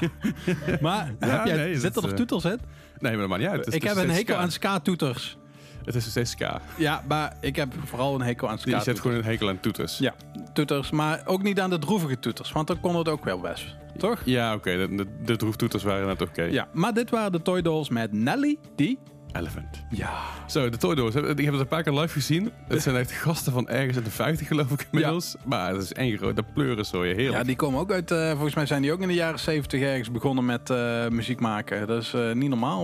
maar 0.80 1.14
heb 1.18 1.46
jij, 1.46 1.56
nee, 1.56 1.78
zit 1.78 1.96
er 1.96 2.02
nog 2.02 2.10
eh, 2.10 2.16
toeters 2.16 2.44
in? 2.44 2.60
Nee, 2.98 3.12
maar 3.12 3.20
dat 3.20 3.28
maakt 3.28 3.40
niet 3.40 3.50
uit. 3.50 3.58
Het 3.58 3.68
is- 3.68 3.74
ik 3.74 3.82
het 3.82 3.94
heb 3.96 4.04
een 4.04 4.10
hekel 4.10 4.34
ska. 4.34 4.42
aan 4.42 4.50
ska-toeters. 4.50 5.38
Het 5.84 5.94
is 5.94 6.10
steeds 6.10 6.30
ska. 6.30 6.60
Ja, 6.76 7.02
maar 7.08 7.36
ik 7.40 7.56
heb 7.56 7.72
vooral 7.84 8.14
een 8.14 8.20
hekel 8.22 8.48
aan 8.48 8.58
Je 8.64 8.80
zet 8.80 9.00
gewoon 9.00 9.16
een 9.16 9.24
hekel 9.24 9.48
aan 9.48 9.60
toeters. 9.60 9.98
Ja, 9.98 10.14
toeters, 10.52 10.90
maar 10.90 11.22
ook 11.24 11.42
niet 11.42 11.60
aan 11.60 11.70
de 11.70 11.78
droevige 11.78 12.18
toeters, 12.18 12.52
want 12.52 12.66
dan 12.66 12.80
kon 12.80 12.96
het 12.96 13.08
ook 13.08 13.24
wel 13.24 13.40
best. 13.40 13.76
Toch? 13.96 14.22
Ja, 14.24 14.54
oké. 14.54 14.76
De, 14.76 14.94
de, 14.94 15.06
de 15.24 15.36
droeftoeters 15.36 15.82
waren 15.82 16.06
net 16.06 16.22
oké. 16.22 16.42
Ja, 16.42 16.68
maar 16.72 16.92
dit 16.94 17.10
waren 17.10 17.32
de 17.32 17.42
Toy 17.42 17.62
Dolls 17.62 17.88
met 17.88 18.12
Nelly, 18.12 18.58
die... 18.76 18.98
Elephant. 19.32 19.84
Ja. 19.90 20.10
Zo, 20.46 20.68
de 20.68 20.76
Toy 20.76 20.94
Dolls. 20.94 21.14
Ik 21.14 21.24
heb 21.26 21.52
het 21.52 21.60
een 21.60 21.66
paar 21.68 21.82
keer 21.82 21.92
live 21.92 22.12
gezien. 22.12 22.50
Het 22.68 22.82
zijn 22.82 22.96
echt 22.96 23.12
gasten 23.12 23.52
van 23.52 23.68
ergens 23.68 23.96
in 23.96 24.02
de 24.04 24.10
50 24.10 24.46
geloof 24.46 24.70
ik 24.70 24.86
inmiddels. 24.90 25.36
Maar 25.44 25.72
het 25.72 25.82
is 25.82 25.92
één 25.92 26.16
grote 26.18 26.42
pleurensooi. 26.54 27.14
Heerlijk. 27.14 27.36
Ja, 27.36 27.42
die 27.44 27.56
komen 27.56 27.80
ook 27.80 27.92
uit, 27.92 28.10
eh, 28.10 28.30
volgens 28.30 28.54
mij 28.54 28.66
zijn 28.66 28.82
die 28.82 28.92
ook 28.92 29.00
in 29.00 29.08
de 29.08 29.14
jaren 29.14 29.38
70 29.38 29.80
ergens 29.80 30.10
begonnen 30.10 30.44
met 30.44 30.70
eh, 30.70 31.08
muziek 31.08 31.40
maken. 31.40 31.86
Dat 31.86 32.02
is 32.02 32.14
eh, 32.14 32.32
niet 32.32 32.48
normaal. 32.48 32.78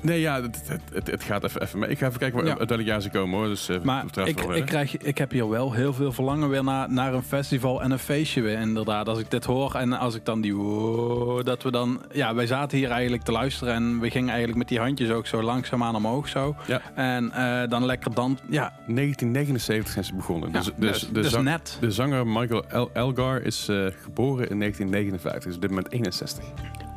Nee, 0.00 0.20
ja, 0.20 0.42
het, 0.42 0.62
het, 0.68 0.80
het, 0.92 1.06
het 1.10 1.22
gaat 1.22 1.44
even, 1.44 1.62
even 1.62 1.78
mee. 1.78 1.90
Ik 1.90 1.98
ga 1.98 2.06
even 2.06 2.18
kijken 2.18 2.38
waar, 2.38 2.46
Ja. 2.46 2.58
uit 2.58 2.68
welk 2.68 2.82
jaar 2.82 3.00
ze 3.00 3.10
komen 3.10 3.38
hoor. 3.38 3.48
Dus, 3.48 3.70
Maar 3.82 4.04
ik, 4.24 4.38
wel 4.38 4.54
ik, 4.56 4.66
krijg, 4.66 4.96
ik 4.96 5.18
heb 5.18 5.30
hier 5.30 5.48
wel 5.48 5.72
heel 5.72 5.92
veel 5.92 6.12
verlangen 6.12 6.48
weer 6.48 6.64
naar, 6.64 6.92
naar 6.92 7.14
een 7.14 7.22
festival 7.22 7.82
en 7.82 7.90
een 7.90 7.98
feestje 7.98 8.40
weer 8.40 8.58
inderdaad. 8.58 9.08
Als 9.08 9.18
ik 9.18 9.30
dit 9.30 9.44
hoor 9.44 9.74
en 9.74 9.92
als 9.92 10.14
ik 10.14 10.24
dan 10.24 10.40
die... 10.40 10.54
wow, 10.56 11.44
dat 11.44 11.62
we 11.62 11.70
dan... 11.70 12.00
Ja, 12.12 12.34
wij 12.34 12.46
zaten 12.46 12.78
hier 12.78 12.90
eigenlijk 12.90 13.22
te 13.22 13.32
luisteren 13.32 13.74
en 13.74 14.00
we 14.00 14.10
gingen 14.10 14.28
eigenlijk 14.28 14.58
met 14.58 14.68
die 14.68 14.78
handjes 14.78 15.10
ook 15.10 15.26
zo 15.26 15.42
langzaamaan 15.78 15.94
omhoog 16.06 16.28
zo. 16.28 16.56
Ja. 16.66 16.80
En 16.94 17.30
eh, 17.32 17.68
dan 17.70 17.84
lekker 17.84 18.14
dan... 18.14 18.38
Ja, 18.48 18.72
1979 18.86 19.92
zijn 19.92 20.04
ze 20.04 20.14
begonnen. 20.14 20.52
Dus, 20.52 20.66
Ja, 20.66 20.72
dus, 20.76 20.90
dus- 21.00 21.08
de, 21.08 21.20
dus 21.20 21.30
zang- 21.30 21.44
net. 21.44 21.76
de 21.80 21.90
zanger 21.90 22.26
Michael 22.26 22.64
El- 22.68 22.90
Elgar 22.92 23.40
is 23.42 23.68
eh, 23.68 23.76
geboren 24.02 24.48
in 24.48 24.58
1959. 24.58 25.44
Dus 25.44 25.54
op 25.54 25.60
dit 25.60 25.70
moment 25.70 25.92
61. 25.92 26.44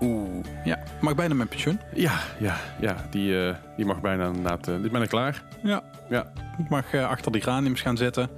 oeh. 0.01 0.45
Ja, 0.65 0.79
mag 1.01 1.15
bijna 1.15 1.33
met 1.33 1.49
pensioen. 1.49 1.79
Ja, 1.93 2.19
ja, 2.39 2.55
ja. 2.81 2.95
Die, 3.09 3.47
eh, 3.47 3.55
die 3.75 3.85
mag 3.85 4.01
bijna 4.01 4.27
inderdaad... 4.27 4.67
eh, 4.67 4.75
die 4.75 4.83
is 4.85 4.91
bijna 4.91 5.05
klaar. 5.05 5.43
Ja. 5.63 5.83
Ja. 6.09 6.31
Ik 6.57 6.69
mag 6.69 6.93
eh, 6.93 7.07
achter 7.07 7.31
die 7.31 7.41
graniums 7.41 7.81
gaan 7.81 7.97
zitten. 7.97 8.29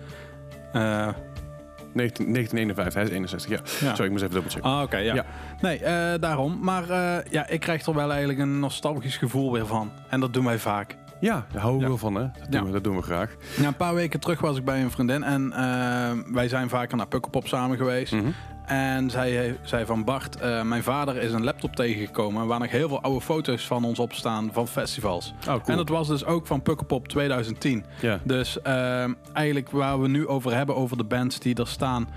Eh, 1.88 1.94
19, 1.94 2.34
1951. 2.34 2.94
Hij 2.94 3.04
is 3.04 3.10
61, 3.10 3.50
ja. 3.50 3.88
Ja. 3.88 3.90
Sorry, 3.90 4.04
ik 4.06 4.12
moest 4.12 4.24
even 4.24 4.34
dubbelchecken. 4.34 4.72
Ah, 4.72 4.82
oké, 4.82 4.98
ja. 4.98 5.14
Ja. 5.14 5.26
Nee, 5.62 5.78
eh, 5.84 6.20
daarom. 6.20 6.58
Maar 6.62 6.90
eh, 6.90 7.32
ja, 7.32 7.48
ik 7.48 7.60
krijg 7.60 7.86
er 7.86 7.94
wel 7.94 8.10
eigenlijk 8.10 8.40
een 8.40 8.60
nostalgisch 8.60 9.18
gevoel 9.18 9.52
weer 9.52 9.66
van. 9.66 9.92
En 10.10 10.20
dat 10.20 10.34
doen 10.34 10.46
wij 10.46 10.60
vaak. 10.60 10.96
Ja, 11.20 11.46
daar 11.52 11.62
houden 11.62 11.82
we 11.82 11.88
wel 11.88 11.98
van, 11.98 12.16
hè. 12.16 12.22
Dat 12.22 12.52
doen, 12.52 12.60
Ja. 12.60 12.66
we, 12.66 12.72
dat 12.72 12.84
doen 12.84 12.96
we 12.96 13.02
graag. 13.02 13.36
Ja, 13.58 13.68
een 13.68 13.76
paar 13.76 13.94
weken 13.94 14.20
terug 14.20 14.40
was 14.40 14.58
ik 14.58 14.66
bij 14.66 14.82
een 14.82 14.92
vriendin 14.92 15.24
en 15.24 15.52
eh, 15.54 16.12
wij 16.34 16.48
zijn 16.48 16.70
vaker 16.70 16.98
naar 16.98 17.08
Pukkelpop 17.08 17.48
samen 17.48 17.78
geweest. 17.78 18.14
Mhm. 18.14 18.28
En 18.68 19.10
zij 19.10 19.58
zei 19.62 19.86
van 19.86 20.04
Bart, 20.04 20.36
eh, 20.36 20.62
mijn 20.62 20.84
vader 20.84 21.16
is 21.16 21.34
een 21.34 21.44
laptop 21.44 21.76
tegengekomen 21.76 22.48
waar 22.48 22.60
nog 22.60 22.70
heel 22.70 22.88
veel 22.88 23.02
oude 23.02 23.22
foto's 23.22 23.68
van 23.68 23.84
ons 23.84 24.00
op 24.00 24.14
staan 24.14 24.50
van 24.54 24.68
festivals. 24.68 25.34
Oh, 25.40 25.46
cool. 25.46 25.62
En 25.66 25.78
dat 25.78 25.90
was 25.90 26.08
dus 26.08 26.26
ook 26.26 26.48
van 26.48 26.62
Pukkelpop 26.62 27.08
2010. 27.08 27.86
Ja. 28.02 28.20
Dus 28.24 28.62
eh, 28.62 29.06
eigenlijk 29.34 29.70
waar 29.70 30.02
we 30.02 30.08
nu 30.08 30.28
over 30.28 30.56
hebben, 30.56 30.76
over 30.76 30.98
de 30.98 31.04
bands 31.04 31.40
die 31.40 31.56
er 31.56 31.68
staan, 31.68 32.08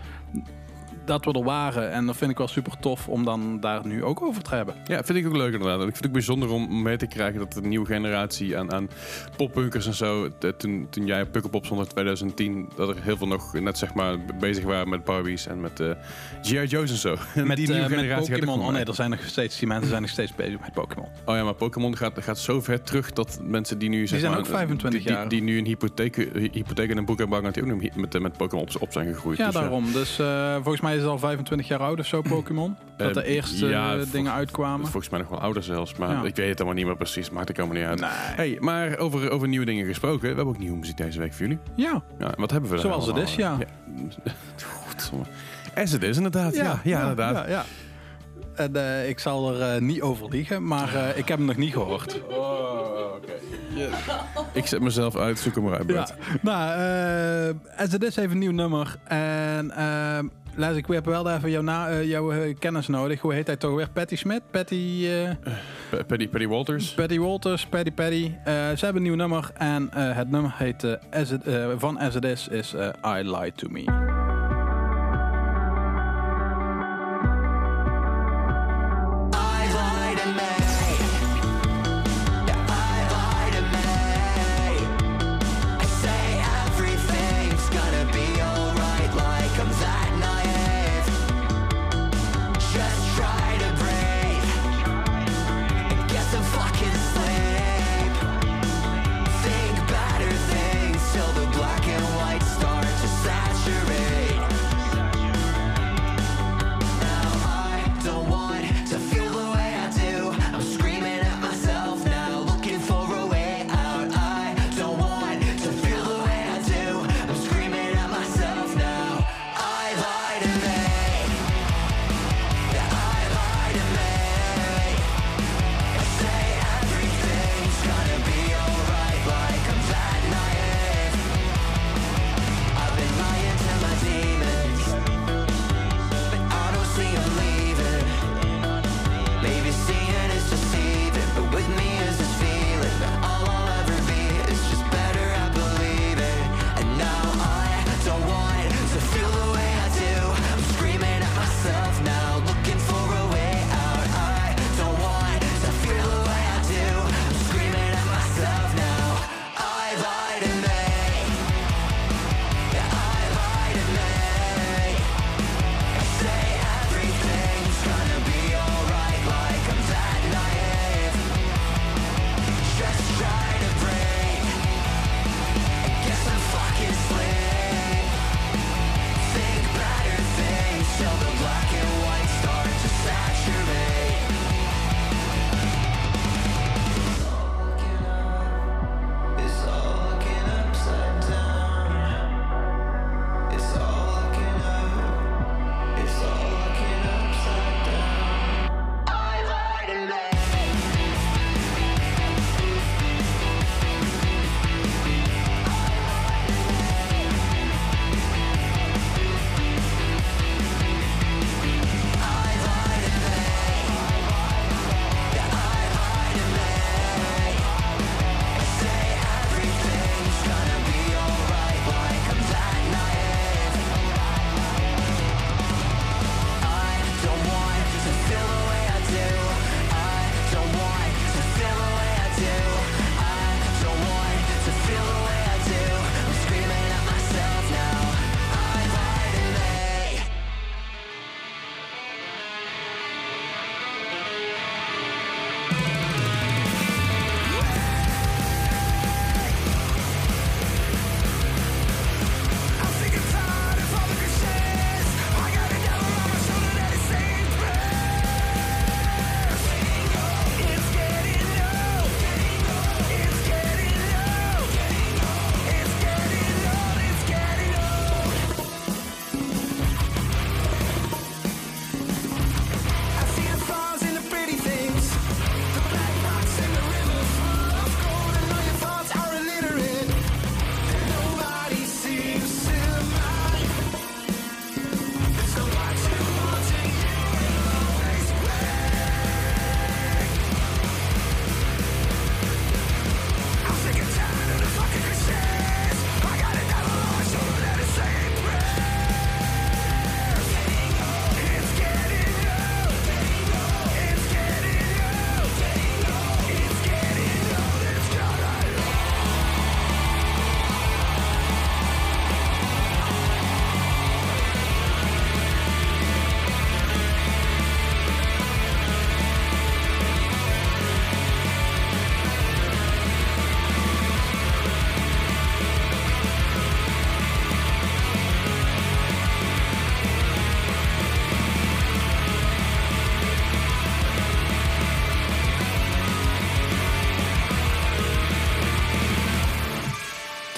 dat 1.05 1.25
we 1.25 1.33
er 1.33 1.45
waren. 1.45 1.91
En 1.93 2.07
dat 2.07 2.17
vind 2.17 2.31
ik 2.31 2.39
wel 2.39 2.49
super 2.49 2.73
tof 2.81 3.09
om 3.09 3.25
dan 3.25 3.61
daar 3.61 3.87
nu 3.87 4.05
ook 4.05 4.23
over 4.23 4.43
te 4.43 4.55
hebben. 4.55 4.75
Ja, 4.85 5.05
vind 5.05 5.19
ik 5.19 5.27
ook 5.27 5.37
leuk 5.37 5.53
inderdaad. 5.53 5.81
En 5.81 5.87
ik 5.89 5.97
vind 5.97 5.97
het 5.97 6.07
ook 6.07 6.13
bijzonder 6.13 6.51
om 6.51 6.83
mee 6.83 6.97
te 6.97 7.07
krijgen 7.07 7.39
dat 7.39 7.53
de 7.53 7.61
nieuwe 7.61 7.87
generatie 7.87 8.59
aan, 8.59 8.73
aan 8.73 8.89
poppunkers 9.37 9.87
en 9.87 9.95
zo, 9.95 10.29
de- 10.39 10.57
toen, 10.57 10.87
toen 10.91 11.07
jij 11.07 11.23
op 11.23 11.33
Pukkelpop 11.33 11.65
stond 11.65 11.81
in 11.81 11.87
2010, 11.89 12.69
dat 12.77 12.89
er 12.89 12.97
heel 13.03 13.17
veel 13.17 13.27
nog 13.27 13.53
net 13.53 13.79
zeg 13.79 13.95
maar 13.95 14.17
bezig 14.41 14.65
waren 14.65 14.89
met 14.89 15.05
Barbies 15.05 15.47
en 15.47 15.61
met 15.61 15.81
eh 15.81 15.91
G.I. 16.43 16.65
Joe's 16.67 16.91
en 16.91 16.97
zo. 16.97 17.17
En 17.35 17.47
Met, 17.47 17.57
die 17.57 17.67
eh, 17.67 17.73
nieuwe 17.73 17.89
met 17.89 17.99
generatie 17.99 18.35
Pokémon. 18.35 18.61
Oh 18.61 18.73
nee, 18.73 18.85
er 18.85 18.95
zijn 18.95 19.11
nog 19.11 19.21
steeds, 19.25 19.59
die 19.59 19.69
mensen 19.69 19.89
zijn 19.89 20.01
nog 20.03 20.11
steeds 20.11 20.35
bezig 20.35 20.61
met 20.61 20.73
Pokémon. 20.73 21.09
Oh 21.25 21.35
ja, 21.37 21.45
maar 21.45 21.55
Pokémon 21.55 21.97
gaat, 21.97 22.13
gaat 22.23 22.39
zo 22.39 22.61
ver 22.61 22.83
terug 22.83 23.13
dat 23.13 23.39
mensen 23.43 23.79
die 23.79 23.89
nu 23.89 24.07
zeg 24.07 24.19
zijn 24.21 24.31
maar, 24.33 24.41
ook 24.41 24.47
25 24.47 25.03
die, 25.03 25.13
jaar. 25.13 25.29
Die, 25.29 25.41
die 25.41 25.51
nu 25.51 25.59
een 25.59 25.67
hypotheek, 25.67 26.17
hypotheek 26.53 26.91
en 26.91 26.97
een 26.97 27.05
boek 27.05 27.19
hebben 27.19 27.53
die 27.53 27.63
ook 27.63 27.69
nog 27.69 27.95
met, 27.97 28.21
met 28.21 28.37
Pokémon 28.37 28.65
op, 28.65 28.83
op 28.83 28.93
zijn 28.93 29.07
gegroeid. 29.07 29.39
Ja, 29.39 29.45
Dus 29.45 29.55
daarom. 29.55 29.93
Dus 29.93 30.19
eh, 30.19 30.55
volgens 30.55 30.81
mij 30.81 30.90
is 30.95 31.01
het 31.01 31.11
al 31.11 31.19
25 31.19 31.69
jaar 31.69 31.79
oud 31.81 31.99
of 31.99 32.07
zo, 32.07 32.23
Pokémon. 32.23 32.77
Dat 32.97 33.15
de 33.15 33.23
Eh, 33.23 33.35
eerste 33.35 33.67
ja, 33.69 33.95
eh, 33.97 34.01
dingen 34.13 34.33
uitkwamen. 34.33 34.87
volgens 34.87 35.09
mij 35.09 35.21
nog 35.21 35.29
wel 35.29 35.41
ouder 35.41 35.63
zelfs, 35.63 35.95
maar 35.95 36.11
Ja. 36.11 36.23
ik 36.25 36.37
weet 36.37 36.49
het 36.49 36.57
allemaal 36.57 36.75
niet 36.77 36.87
meer 36.87 36.97
precies. 36.97 37.31
Maakt 37.31 37.49
er 37.49 37.57
allemaal 37.57 37.77
niet 37.77 37.87
uit. 37.87 38.01
Nee. 38.01 38.11
Hey, 38.11 38.57
maar 38.61 38.99
over, 38.99 39.31
over 39.31 39.49
nieuwe 39.49 39.67
dingen 39.67 39.87
gesproken. 39.87 40.21
We 40.21 40.27
hebben 40.27 40.47
ook 40.47 40.59
nieuwe 40.59 40.77
muziek 40.77 40.97
deze 40.97 41.19
week 41.19 41.33
voor 41.33 41.41
jullie. 41.47 41.59
Ja, 41.75 42.03
Ja, 42.19 42.31
wat 42.37 42.51
hebben 42.51 42.71
we 42.71 42.77
daar 42.77 42.85
Zoals 42.85 43.07
het 43.07 43.17
is, 43.17 43.35
ja. 43.35 43.57
Godverdomme. 44.85 45.25
As 45.75 45.93
het 45.93 46.03
is, 46.03 46.17
inderdaad. 46.17 46.55
Ja, 46.55 46.81
ja, 46.85 47.01
inderdaad. 47.01 47.49
Ja. 47.49 47.65
En, 48.55 48.77
eh, 48.77 49.09
ik 49.09 49.19
zal 49.19 49.61
er 49.61 49.83
niet 49.83 50.01
over 50.03 50.29
liegen, 50.29 50.67
maar 50.67 50.95
ik 51.17 51.29
heb 51.29 51.39
hem 51.39 51.47
nog 51.47 51.57
niet 51.57 51.73
gehoord. 51.73 52.21
Ik 54.53 54.67
zet 54.67 54.81
mezelf 54.81 55.17
uit, 55.17 55.39
zoek 55.39 55.55
hem 55.55 55.65
maar 55.65 55.79
uit, 55.79 55.89
Ja. 55.89 56.07
Nou, 56.43 56.73
eh 57.77 57.81
As 57.85 57.93
It 57.95 58.03
Is 58.05 58.17
heeft 58.17 58.33
een 58.33 58.39
nieuw 58.39 58.53
nummer. 58.53 58.97
En 59.05 59.71
eh 59.71 60.19
Les, 60.57 60.77
ik 60.77 60.87
heb 60.87 61.05
wel 61.05 61.31
even 61.31 61.51
jouw, 61.51 61.63
na, 61.63 61.89
eh, 61.89 62.05
jouw 62.09 62.33
eh, 62.33 62.55
kennis 62.59 62.87
nodig. 62.87 63.21
Hoe 63.21 63.35
heet 63.35 63.47
hij 63.47 63.57
toch 63.57 63.75
weer? 63.75 63.89
Patty 63.91 64.17
Smith? 64.17 64.43
Patty... 64.51 65.07
eh, 65.09 65.31
P- 65.91 66.07
Paddy, 66.07 66.29
Paddy 66.29 66.47
Walters. 66.47 66.95
Patty 66.95 67.19
Walters, 67.19 67.67
Patty 67.67 67.91
Patty. 67.93 68.31
Ze 68.45 68.51
hebben 68.85 68.97
een 68.97 69.03
nieuw 69.03 69.15
nummer 69.15 69.51
en 69.55 69.89
het 69.95 70.31
nummer 70.31 70.55
heet 70.57 70.99
As 71.13 71.31
It, 71.31 71.43
van 71.77 71.99
As 71.99 72.15
It 72.15 72.25
Is 72.25 72.49
is 72.49 72.75
I 73.07 73.31
Lied 73.31 73.57
To 73.57 73.69
Me. 73.69 74.10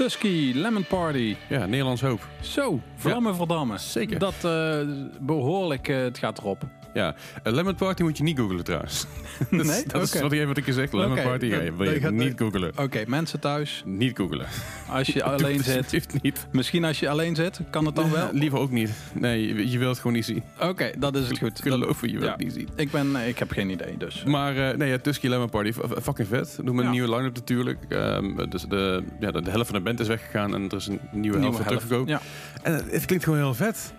Tusky, 0.03 0.53
Lemon 0.55 0.85
Party. 0.85 1.37
Ja, 1.49 1.67
Nederlands 1.67 2.01
hoop. 2.01 2.29
Zo, 2.41 2.81
vlammen 2.97 3.37
verdammen. 3.37 3.81
zeker. 3.81 4.19
Dat 4.19 4.45
eh, 4.45 4.79
behoorlijk, 5.21 5.89
eh, 5.89 5.97
het 5.97 6.19
gaat 6.19 6.39
erop. 6.39 6.65
Ja, 6.95 7.15
eh, 7.43 7.53
Lemon 7.53 7.75
Party 7.75 8.03
moet 8.03 8.17
je 8.19 8.23
niet 8.23 8.39
googlen 8.39 8.65
trouwens. 8.65 9.07
dat 9.51 9.61
is, 9.61 9.67
Nee? 9.67 9.85
dat 9.87 10.03
is 10.03 10.13
wat 10.21 10.25
ik 10.33 10.33
even 10.33 10.47
wat 10.49 10.57
ik 10.57 10.65
gezegd. 10.65 10.93
Lemon 10.93 11.23
Party, 11.23 11.47
ja, 11.47 11.73
wil 11.77 11.91
je 11.91 12.01
gaat- 12.01 12.13
niet 12.13 12.33
googlen. 12.39 12.73
Oké, 12.79 13.03
mensen 13.07 13.41
thuis, 13.41 13.83
Niet 13.87 14.17
googlen. 14.17 14.47
als 14.89 15.07
je 15.07 15.23
alleen 15.33 15.63
zit. 15.65 16.23
Niet. 16.23 16.47
Misschien 16.53 16.85
als 16.85 17.01
je 17.01 17.09
alleen 17.09 17.35
zit, 17.35 17.61
kan 17.71 17.87
het 17.87 17.95
dan 17.97 18.11
wel? 18.11 18.29
Liever 18.33 18.59
ook 18.59 18.71
niet. 18.71 18.91
Nee, 19.15 19.47
je, 19.55 19.71
je 19.71 19.79
wilt 19.79 19.91
het 19.91 19.99
gewoon 20.01 20.13
niet 20.17 20.25
zien. 20.25 20.43
Oké, 20.61 20.91
dat 20.99 21.17
is 21.17 21.29
het 21.29 21.39
goed. 21.39 21.57
Dat- 21.65 21.73
Geloven, 21.73 22.09
je 22.09 22.13
wilt 22.19 22.25
ja. 22.25 22.31
het 22.31 22.41
niet 22.41 22.53
zien. 22.53 22.69
ik, 22.77 22.91
ben, 22.91 23.17
eh, 23.17 23.29
ik 23.29 23.39
heb 23.39 23.51
geen 23.51 23.71
idee, 23.71 23.97
dus. 23.99 24.25
Maar 24.25 24.57
eh, 24.71 24.77
nee, 24.77 24.89
ja, 24.91 24.99
Tusky 24.99 25.29
Lemon 25.29 25.51
Party, 25.51 25.73
fucking 26.03 26.29
vet. 26.29 26.59
Doen 26.65 26.75
met 26.75 26.85
Ja. 26.85 26.91
een 26.91 26.91
nieuwe 26.97 27.17
line-up 27.17 27.35
natuurlijk. 27.35 27.79
Ehm, 27.89 28.49
dus 28.51 28.63
de, 28.63 29.03
ja, 29.21 29.31
de, 29.31 29.43
de 29.43 29.51
helft 29.51 29.67
van 29.71 29.79
de 29.79 29.85
band 29.85 30.01
is 30.01 30.07
weggegaan 30.09 30.55
en 30.55 30.69
er 30.69 30.77
is 30.77 30.87
een 30.87 31.01
nieuwe, 31.13 31.39
helft 31.39 31.57
van 31.57 31.67
teruggekomen. 31.67 32.09
Ja, 32.09 32.21
En 32.63 32.75
het 32.91 33.05
klinkt 33.05 33.25
gewoon 33.25 33.39
heel 33.39 33.55
vet. 33.55 33.93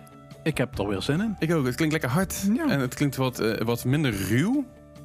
Ik 0.44 0.58
heb 0.58 0.78
er 0.78 0.88
weer 0.88 1.02
zin 1.02 1.20
in. 1.20 1.36
Ik 1.38 1.52
ook. 1.54 1.64
Het 1.66 1.74
klinkt 1.74 1.92
lekker 1.92 2.10
hard. 2.10 2.46
Ja. 2.54 2.68
En 2.68 2.80
het 2.80 2.94
klinkt 2.94 3.16
wat, 3.16 3.38
eh, 3.40 3.60
wat 3.60 3.84
minder 3.84 4.12
ruw, 4.28 4.64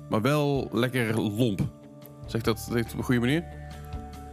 maar 0.10 0.22
wel 0.22 0.70
lekker 0.72 1.22
lomp. 1.22 1.62
Zeg 2.26 2.42
dat, 2.42 2.68
zeg 2.72 2.84
op 2.92 2.98
een 2.98 3.04
goede 3.04 3.20
manier? 3.20 3.44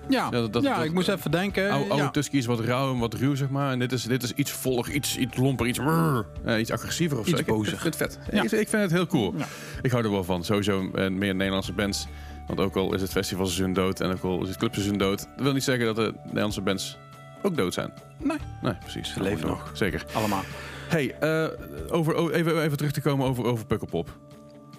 Ja, 0.09 0.25
Ja, 0.25 0.31
dat- 0.31 0.53
dat- 0.53 0.63
ja 0.63 0.77
dat- 0.77 0.85
ik 0.85 0.93
moest 0.93 1.09
even 1.09 1.31
denken. 1.31 1.71
Oude, 1.71 1.89
oude 1.91 2.05
ja. 2.05 2.11
Tusky 2.11 2.37
is 2.37 2.47
wat 2.47 2.61
rauw 2.61 2.93
en 2.93 2.99
wat 2.99 3.15
ruw, 3.15 3.35
zeg 3.35 3.49
maar. 3.49 3.73
En 3.73 3.79
dit 3.79 3.93
is, 3.93 4.03
dit 4.03 4.23
is 4.23 4.33
iets 4.33 4.51
voller, 4.51 4.91
iets, 4.93 5.17
iets 5.19 5.37
lomper, 5.37 5.67
iets, 5.67 5.79
brrr, 5.79 6.27
eh, 6.45 6.59
iets 6.59 6.71
agressiever 6.71 7.19
of 7.19 7.27
Iets 7.27 7.35
zo. 7.35 7.41
Ik- 7.41 7.47
bozer. 7.47 7.73
Ik 7.73 7.79
vind 7.81 7.99
het 7.99 8.13
vet. 8.13 8.19
Ja. 8.33 8.43
Ik, 8.43 8.51
ik 8.53 8.69
vind 8.69 8.83
het 8.83 8.91
heel 8.91 9.07
cool. 9.07 9.35
Ja. 9.37 9.47
Ik 9.83 9.91
hou 9.91 10.05
er 10.05 10.11
wel 10.11 10.25
van. 10.25 10.45
Sowieso 10.45 10.83
meer 11.11 11.35
Nederlandse 11.35 11.73
bands. 11.73 12.07
Want 12.47 12.61
ook 12.61 12.77
al 12.77 12.95
is 12.95 13.01
het 13.01 13.11
festivalseizoen 13.13 13.73
dood 13.73 14.01
en 14.01 14.13
ook 14.13 14.23
al 14.23 14.43
is 14.43 14.49
het 14.49 14.57
clubseizoen 14.59 14.99
dood. 14.99 15.19
Dat 15.19 15.43
wil 15.45 15.53
niet 15.53 15.65
zeggen 15.65 15.87
dat 15.87 15.97
de 15.97 16.15
Nederlandse 16.25 16.61
bands 16.61 16.97
ook 17.43 17.57
dood 17.57 17.75
zijn. 17.75 17.93
Nee. 18.19 18.39
Nee, 18.63 18.75
precies. 18.75 19.13
Ze 19.13 19.23
leven 19.23 19.47
nog. 19.49 19.71
Zeker. 19.75 20.05
Allemaal. 20.13 20.43
Hey, 20.89 21.15
eh, 21.21 21.49
over, 21.91 22.31
even, 22.33 22.63
even 22.63 22.77
terug 22.77 22.93
te 22.93 23.01
komen 23.01 23.27
over, 23.27 23.45
over 23.45 23.67
Pukkelpop. 23.67 24.19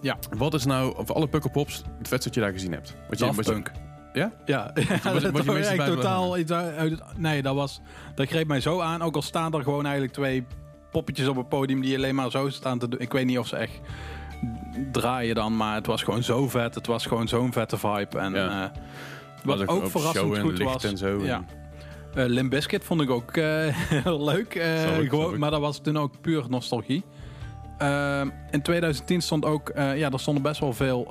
Ja. 0.02 0.18
Wat 0.38 0.54
is 0.54 0.66
nou, 0.66 0.94
van 1.06 1.16
alle 1.16 1.28
Pukkelpops, 1.28 1.84
het 1.98 2.08
vetste 2.08 2.26
wat 2.30 2.34
je 2.36 2.42
daar 2.42 2.52
gezien 2.52 2.72
hebt? 2.72 2.96
Wat 3.10 3.20
je, 3.20 3.26
wat 3.34 3.46
je- 3.46 3.52
Punk. 3.52 3.72
Ja? 4.14 4.32
Ja, 4.46 4.72
wat 5.04 5.22
je 5.22 5.32
bij- 5.78 5.86
totaal 5.86 6.38
iets 6.38 6.52
uit. 6.52 7.00
Nee, 7.18 7.42
dat 7.42 7.56
was... 7.56 7.82
Dat 8.16 8.28
greep 8.28 8.48
mij 8.48 8.60
zo 8.62 8.80
aan. 8.80 9.02
Ook 9.02 9.16
al 9.16 9.22
staan 9.22 9.54
er 9.54 9.64
gewoon 9.64 9.84
eigenlijk 9.84 10.14
twee 10.14 10.46
poppetjes 10.92 11.28
op 11.28 11.36
het 11.36 11.50
podium 11.50 11.82
die 11.82 11.96
alleen 11.96 12.16
maar 12.16 12.32
zo 12.32 12.50
staan 12.50 12.80
te 12.80 12.88
doen. 12.88 13.00
Ik 13.00 13.12
weet 13.12 13.26
niet 13.26 13.38
of 13.38 13.48
ze 13.48 13.56
echt 13.56 13.80
draaien 14.92 15.36
dan, 15.36 15.58
maar 15.58 15.76
het 15.76 15.86
was 15.86 16.04
gewoon 16.04 16.24
zo 16.24 16.48
vet. 16.50 16.76
Het 16.76 16.88
was 16.88 17.06
gewoon 17.06 17.28
zo'n 17.28 17.54
vette 17.54 17.78
vibe. 17.78 18.18
En 18.18 18.34
Ja. 18.34 18.64
eh, 18.74 18.80
Was 19.44 19.58
wat 19.60 19.68
ook 19.68 19.88
verrassend 19.90 20.38
goed 20.38 20.64
was... 20.64 20.84
en 20.84 20.98
zo. 20.98 21.24
Ja. 21.24 21.44
Eh 22.18 22.26
Limp 22.26 22.50
Bizkit 22.50 22.84
vond 22.84 23.02
ik 23.02 23.10
ook 23.10 23.32
eh, 23.38 23.46
heel 23.70 24.24
leuk. 24.32 24.56
eh, 24.56 25.00
ik, 25.00 25.10
gewoon, 25.10 25.40
maar 25.40 25.52
dat 25.52 25.60
was 25.60 25.80
toen 25.82 25.98
ook 25.98 26.22
puur 26.22 26.46
nostalgie. 26.50 27.04
Ehm, 27.78 28.30
in 28.52 28.62
2010 28.62 29.22
stond 29.22 29.46
ook... 29.46 29.72
ja, 29.76 30.12
er 30.12 30.20
stonden 30.20 30.44
best 30.44 30.60
wel 30.60 30.74
veel... 30.74 31.08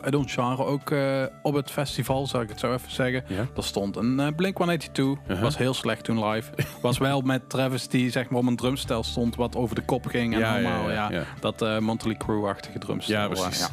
uit 0.00 0.14
ons 0.14 0.32
genre 0.34 0.64
ook 0.64 0.90
eh, 0.90 1.22
op 1.42 1.54
het 1.54 1.70
festival, 1.70 2.26
zou 2.26 2.42
ik 2.42 2.48
het 2.48 2.60
zo 2.60 2.72
even 2.72 2.90
zeggen. 2.90 3.24
Ja? 3.26 3.46
Er 3.56 3.64
stond 3.64 3.96
een 3.96 4.20
eh, 4.20 4.26
Blink-182. 4.36 4.94
Uh-huh. 5.00 5.40
Was 5.42 5.56
heel 5.56 5.74
slecht 5.74 6.04
toen 6.04 6.24
live. 6.28 6.50
Was 6.82 6.98
wel 6.98 7.20
met 7.20 7.50
Travis 7.50 7.88
die 7.88 8.10
zeg 8.10 8.28
maar 8.30 8.40
op 8.40 8.46
een 8.46 8.56
drumstel 8.56 9.02
stond 9.02 9.36
wat 9.36 9.56
over 9.56 9.74
de 9.74 9.82
kop 9.82 10.06
ging. 10.06 10.32
En 10.34 10.38
Ja, 10.40 10.52
allemaal, 10.52 10.90
ja. 10.90 11.10
Dat 11.40 11.62
eh 11.62 11.78
Monthly 11.78 12.14
Crew-achtige 12.14 12.78
drumstel. 12.78 13.14
Ja, 13.14 13.28
precies. 13.28 13.68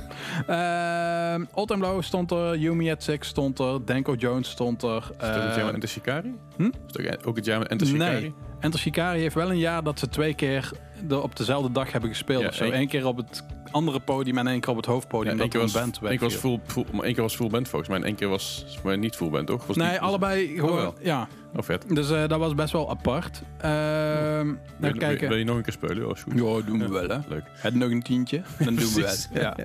ja. 0.48 1.34
Ehm, 1.34 1.46
Old 1.54 1.68
Time 1.68 1.82
Low 1.86 2.02
stond 2.02 2.32
er. 2.32 2.58
Yumi 2.58 2.92
at 2.92 3.04
Six 3.04 3.28
stond 3.28 3.60
er. 3.60 3.86
Danko 3.86 4.14
Jones 4.14 4.50
stond 4.50 4.84
er. 4.84 4.98
Is 5.12 5.18
dat 5.18 5.28
het 5.36 5.44
jaar 5.44 5.58
eh, 5.58 5.64
met 5.66 5.74
Enter 5.74 5.90
Shikari? 5.90 6.36
hm? 6.58 6.64
Is 6.64 7.06
het 7.08 7.26
ook 7.26 7.36
het 7.36 7.46
jaar 7.46 7.60
met 7.60 7.68
Enter 7.68 7.88
Shikari? 7.88 8.20
Nee. 8.22 8.34
Enter 8.60 8.80
Shikari 8.80 9.20
heeft 9.20 9.36
wel 9.36 9.50
een 9.50 9.58
jaar 9.58 9.84
dat 9.84 10.00
ze 10.00 10.10
twee 10.10 10.34
keer 10.34 10.72
er 11.10 11.22
op 11.22 11.36
dezelfde 11.36 11.72
dag 11.72 11.92
hebben 11.92 12.10
gespeeld. 12.10 12.56
Zo. 12.56 12.64
één- 12.64 12.76
Eén 12.76 12.88
keer 12.88 13.08
op 13.08 13.18
het 13.18 13.44
andere 13.76 14.00
podium 14.00 14.38
en 14.38 14.48
één 14.48 14.60
keer 14.60 14.70
op 14.70 14.76
het 14.76 14.86
Ja, 14.86 14.92
hoofdpodium. 14.92 15.30
één 15.30 15.38
dat 15.38 15.48
keer 15.50 15.60
er 15.60 15.66
was, 15.66 15.76
een 15.76 15.82
band 15.82 16.00
één 16.10 16.18
keer 16.20 16.28
was 16.30 16.36
full, 16.38 16.60
full, 16.68 16.86
maar 16.92 17.04
één 17.06 17.14
keer 17.14 17.24
was 17.24 17.36
full 17.36 17.50
band 17.50 17.68
volgens 17.70 17.90
mij. 17.90 18.00
En 18.00 18.06
één 18.06 18.16
keer 18.16 18.28
was 18.30 18.66
mij 18.84 18.96
niet 18.96 19.16
full 19.16 19.30
band, 19.30 19.48
toch? 19.48 19.66
Was 19.68 19.76
Nee, 19.76 19.90
niet, 19.90 20.00
was- 20.00 20.08
allebei 20.10 20.48
gewoon. 20.56 20.76
wel. 20.76 20.94
ja, 21.02 21.28
Oh, 21.56 21.62
vet. 21.64 21.96
dus 21.96 22.10
eh, 22.12 22.28
dat 22.28 22.40
was 22.40 22.56
best 22.56 22.74
wel 22.74 22.90
apart. 22.90 23.42
Ehm 23.58 23.74
Wil, 23.74 24.46
even 24.46 24.58
wil- 24.80 24.92
kijken. 24.98 25.28
wil 25.28 25.38
je 25.38 25.44
nog 25.44 25.56
een 25.56 25.64
keer 25.64 25.74
spelen? 25.74 26.08
Oh. 26.10 26.16
Ja, 26.36 26.66
doen 26.66 26.80
we 26.80 26.88
wel 26.90 27.08
hè. 27.10 27.18
Leuk. 27.28 27.44
Het 27.54 27.76
nog 27.76 27.90
een 27.92 28.02
tientje, 28.04 28.42
dan 28.60 28.76
doen 28.76 28.94
we 28.94 29.02
het. 29.02 29.30
Ja. 29.34 29.56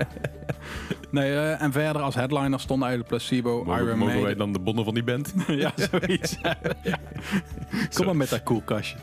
Nee, 1.10 1.32
eh, 1.32 1.62
en 1.62 1.72
verder 1.72 2.02
als 2.02 2.14
headliner 2.14 2.60
stonden 2.60 2.88
eigenlijk 2.88 3.16
Placebo, 3.16 3.64
Mogen, 3.64 3.82
Iron 3.84 3.98
mogen 3.98 4.06
wij 4.14 4.22
Maiden. 4.22 4.38
dan 4.38 4.52
de 4.52 4.58
bonnen 4.58 4.84
van 4.84 4.94
die 4.94 5.02
band? 5.02 5.34
ja, 5.46 5.72
zoiets. 5.90 6.36
Ja. 6.82 6.96
Kom 7.94 8.06
maar 8.06 8.16
met 8.16 8.28
dat 8.28 8.42
koelkastje. 8.42 8.96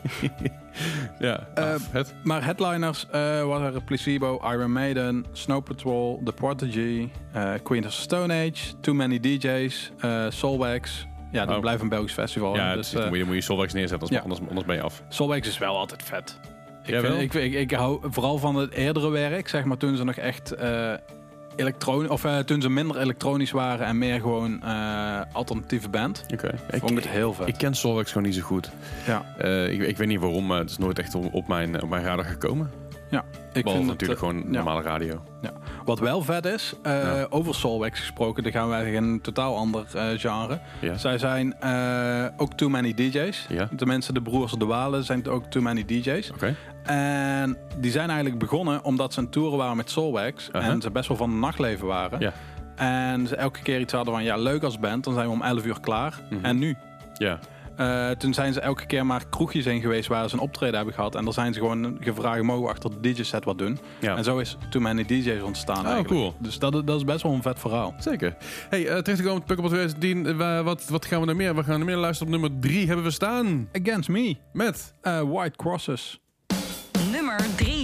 ja, 1.18 1.48
Eh, 1.54 1.74
vet. 1.90 2.14
Maar 2.24 2.44
headliners 2.44 3.06
waren 3.10 3.84
Placebo, 3.84 4.40
Iron 4.52 4.72
Maiden, 4.72 4.97
Snow 5.32 5.62
Patrol, 5.64 6.20
The 6.24 6.32
Prodigy, 6.32 7.08
eh 7.32 7.52
Queen 7.62 7.84
of 7.86 7.92
Stone 7.92 8.34
Age, 8.34 8.74
Too 8.80 8.94
Many 8.94 9.20
DJs, 9.20 9.90
eh 10.00 10.26
Soulwax. 10.28 11.06
Ja, 11.32 11.46
die 11.46 11.54
Oh. 11.54 11.60
blijven 11.60 11.82
een 11.82 11.88
Belgisch 11.88 12.12
festival. 12.12 12.54
Ja, 12.56 12.64
dus 12.64 12.72
precies. 12.74 12.92
dan 12.92 13.02
eh, 13.02 13.08
moet 13.08 13.18
je, 13.18 13.24
moet 13.24 13.34
je 13.34 13.40
Solwax 13.40 13.72
neerzetten, 13.72 14.00
anders, 14.08 14.16
ja. 14.18 14.22
anders, 14.30 14.48
anders 14.48 14.66
ben 14.66 14.76
je 14.76 14.82
af. 14.82 15.02
Soulwax 15.08 15.48
is 15.48 15.58
wel 15.58 15.76
altijd 15.76 16.02
vet. 16.02 16.38
Ik, 16.84 17.00
vind, 17.00 17.20
ik, 17.20 17.34
ik, 17.34 17.52
ik 17.54 17.70
hou 17.70 18.00
vooral 18.10 18.38
van 18.38 18.54
het 18.56 18.72
eerdere 18.72 19.10
werk, 19.10 19.48
zeg 19.48 19.64
maar 19.64 19.76
toen 19.76 19.96
ze 19.96 20.04
nog 20.04 20.14
echt 20.14 20.52
eh 20.52 20.92
elektronisch, 21.56 22.08
of 22.10 22.24
eh, 22.24 22.38
toen 22.38 22.60
ze 22.62 22.70
minder 22.70 22.98
elektronisch 22.98 23.50
waren 23.50 23.86
en 23.86 23.98
meer 23.98 24.20
gewoon 24.20 24.62
eh, 24.62 25.20
alternatieve 25.32 25.88
band. 25.88 26.24
Oké. 26.32 26.50
Vond 26.70 26.90
ik 26.90 26.96
het 26.96 27.08
heel 27.08 27.32
vet. 27.32 27.48
Ik 27.48 27.54
ken 27.58 27.74
Solwax 27.74 28.12
gewoon 28.12 28.26
niet 28.26 28.36
zo 28.36 28.42
goed. 28.42 28.70
ja, 29.06 29.34
Eh, 29.38 29.72
ik, 29.72 29.80
ik 29.82 29.96
weet 29.96 30.08
niet 30.08 30.20
waarom, 30.20 30.46
maar 30.46 30.58
het 30.58 30.70
is 30.70 30.78
nooit 30.78 30.98
echt 30.98 31.14
op 31.14 31.48
mijn, 31.48 31.82
op 31.82 31.88
mijn 31.88 32.04
radar 32.04 32.24
gekomen. 32.24 32.70
Ja. 33.10 33.24
Ik 33.52 33.64
Behalve 33.64 33.86
vind 33.86 34.00
het, 34.00 34.00
natuurlijk 34.00 34.20
eh, 34.20 34.28
gewoon 34.28 34.36
ja. 34.52 34.56
normale 34.58 34.82
radio. 34.82 35.22
Wat 35.84 35.98
wel 35.98 36.22
vet 36.22 36.44
is, 36.44 36.74
eh, 36.82 36.92
Ja. 36.92 37.26
over 37.30 37.54
Soulwax 37.54 38.00
gesproken, 38.00 38.42
dan 38.42 38.52
gaan 38.52 38.68
we 38.68 38.74
eigenlijk 38.74 39.04
in 39.04 39.12
een 39.12 39.20
totaal 39.20 39.56
ander 39.56 39.86
eh, 39.94 40.04
genre. 40.16 40.60
Ja. 40.80 40.96
Zij 40.96 41.18
zijn 41.18 41.54
ook 42.36 42.52
Too 42.52 42.68
Many 42.68 42.94
DJ's. 42.94 43.46
Ja. 43.48 43.68
Tenminste, 43.76 44.12
de 44.12 44.22
broers 44.22 44.52
De 44.52 44.64
Walen 44.64 45.04
zijn 45.04 45.28
ook 45.28 45.44
Too 45.44 45.62
Many 45.62 45.84
DJ's. 45.84 46.32
En 46.82 47.56
die 47.78 47.90
zijn 47.90 48.08
eigenlijk 48.08 48.38
begonnen 48.38 48.84
omdat 48.84 49.12
ze 49.12 49.20
een 49.20 49.30
tour 49.30 49.56
waren 49.56 49.76
met 49.76 49.90
Soulwax. 49.90 50.50
En 50.50 50.80
ze 50.80 50.90
best 50.90 51.08
wel 51.08 51.16
van 51.16 51.30
het 51.30 51.38
nachtleven 51.38 51.86
waren. 51.86 52.20
Ja. 52.20 52.32
En 52.76 53.26
ze 53.26 53.36
elke 53.36 53.62
keer 53.62 53.80
iets 53.80 53.92
hadden 53.92 54.14
van, 54.14 54.22
ja, 54.22 54.36
leuk 54.36 54.62
als 54.62 54.78
band, 54.78 55.04
dan 55.04 55.14
zijn 55.14 55.26
we 55.26 55.32
om 55.32 55.42
11 55.42 55.64
uur 55.64 55.80
klaar. 55.80 56.20
Mhm. 56.30 56.44
En 56.44 56.58
nu? 56.58 56.76
Ja. 57.14 57.38
Eh, 57.78 58.10
toen 58.10 58.34
zijn 58.34 58.52
ze 58.52 58.60
elke 58.60 58.86
keer 58.86 59.06
maar 59.06 59.28
kroegjes 59.30 59.66
in 59.66 59.80
geweest 59.80 60.08
waar 60.08 60.28
ze 60.28 60.34
een 60.34 60.40
optreden 60.40 60.76
hebben 60.76 60.94
gehad. 60.94 61.14
En 61.14 61.24
dan 61.24 61.32
zijn 61.32 61.52
ze 61.54 61.60
gewoon 61.60 61.96
gevraagd, 62.00 62.42
mogen 62.42 62.62
we 62.62 62.68
achter 62.68 62.90
de 63.02 63.12
DJ-set 63.12 63.44
wat 63.44 63.58
doen? 63.58 63.78
ja. 64.00 64.16
En 64.16 64.24
zo 64.24 64.38
is 64.38 64.56
Too 64.70 64.82
Many 64.82 65.04
DJ's 65.04 65.42
ontstaan 65.42 65.78
Oh, 65.78 65.84
eigenlijk. 65.84 66.08
cool. 66.14 66.34
Dus 66.38 66.58
dat, 66.58 66.72
dat 66.86 66.96
is 66.96 67.04
best 67.04 67.22
wel 67.22 67.32
een 67.32 67.42
vet 67.42 67.58
verhaal. 67.58 67.94
Zeker. 67.98 68.36
Hey, 68.70 68.86
eh 68.86 68.96
terug 68.98 69.18
te 69.18 69.22
komen 69.24 69.40
op 69.40 69.46
Pukkelpop 69.46 69.72
2010. 69.74 70.26
eh, 70.26 70.36
wa- 70.36 70.62
wat, 70.62 70.88
wat 70.88 71.06
gaan 71.06 71.20
we 71.20 71.26
er 71.26 71.36
meer? 71.36 71.54
We 71.54 71.64
gaan 71.64 71.80
er 71.80 71.86
meer 71.86 71.96
luisteren 71.96 72.34
op 72.34 72.40
nummer 72.40 72.60
3 72.60 72.86
hebben 72.86 73.04
we 73.04 73.10
staan. 73.10 73.68
Against 73.82 74.08
Me, 74.08 74.36
Met... 74.52 74.94
eh, 75.02 75.20
White 75.30 75.56
Crosses. 75.56 76.20
Nummer 77.12 77.40
3. 77.56 77.77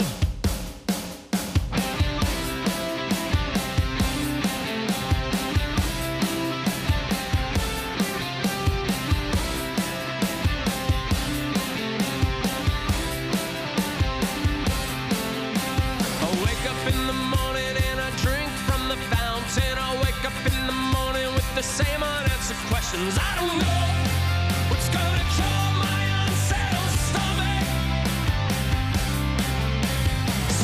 Questions. 22.95 23.19
I 23.19 23.35
don't 23.37 23.59
know 23.59 23.85
what's 24.71 24.89
gonna 24.89 25.25
kill 25.37 25.65
my 25.83 26.01
unsettled 26.27 26.93
stomach. 27.07 27.67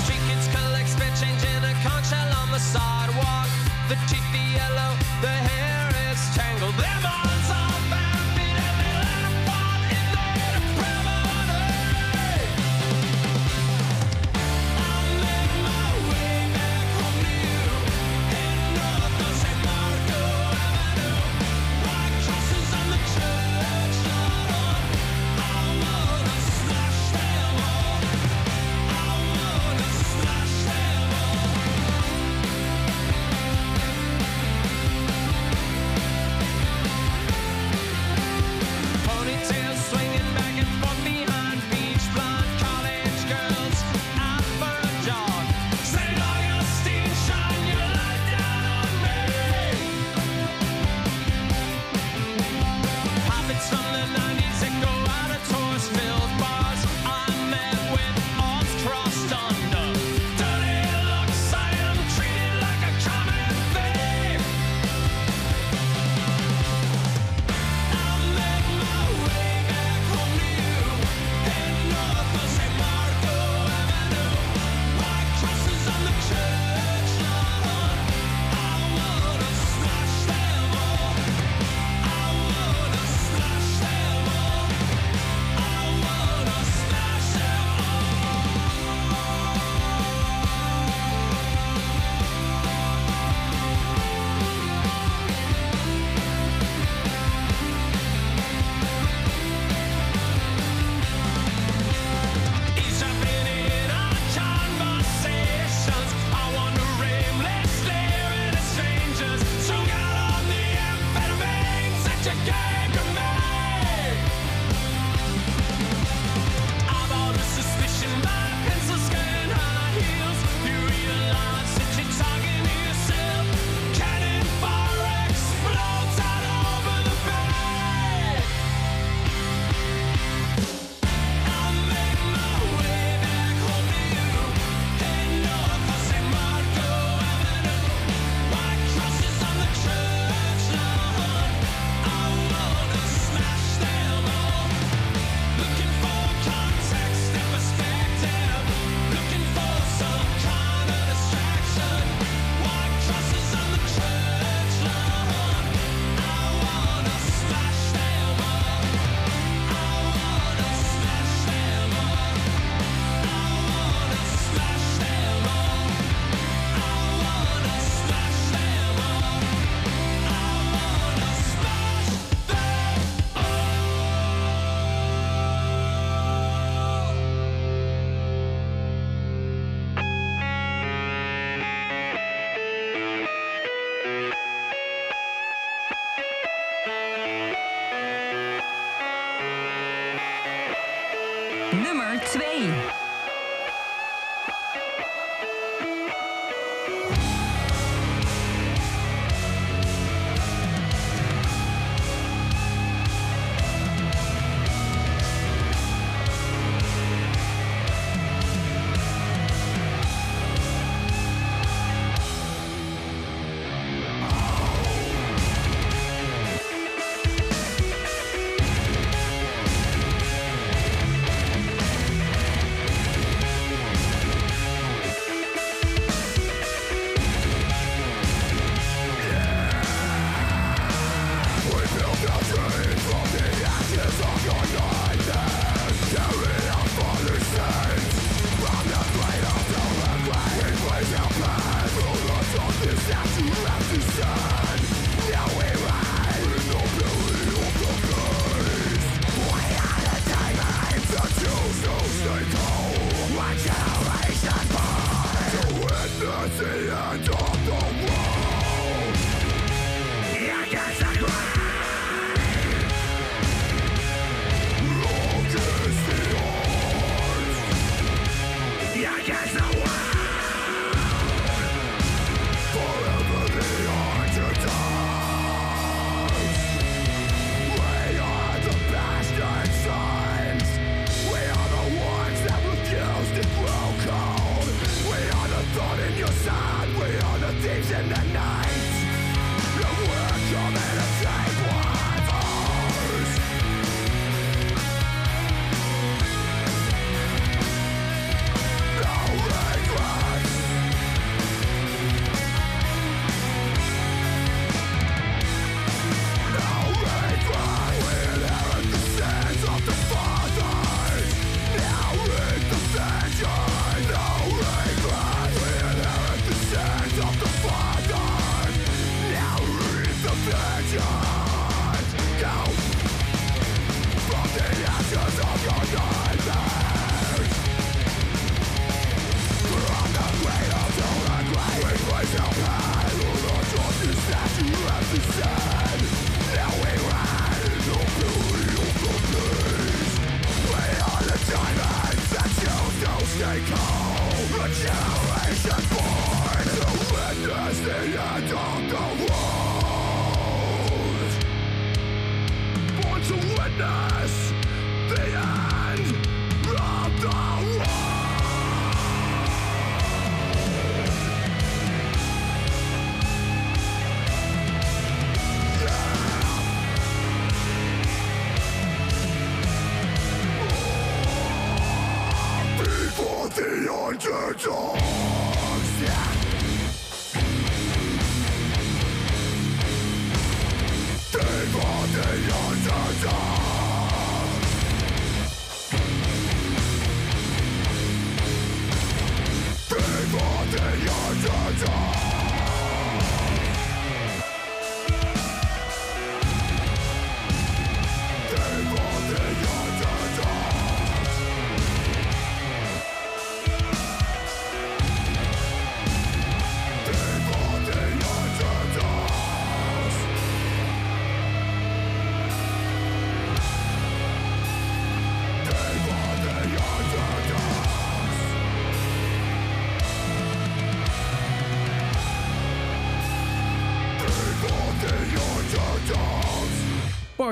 Street 0.03 0.23
kids 0.29 0.49
collect 0.49 0.89
spare 0.89 1.15
change 1.21 1.43
in 1.45 1.65
a 1.65 1.75
conch 1.83 2.07
shell 2.07 2.33
on 2.41 2.51
the. 2.53 3.00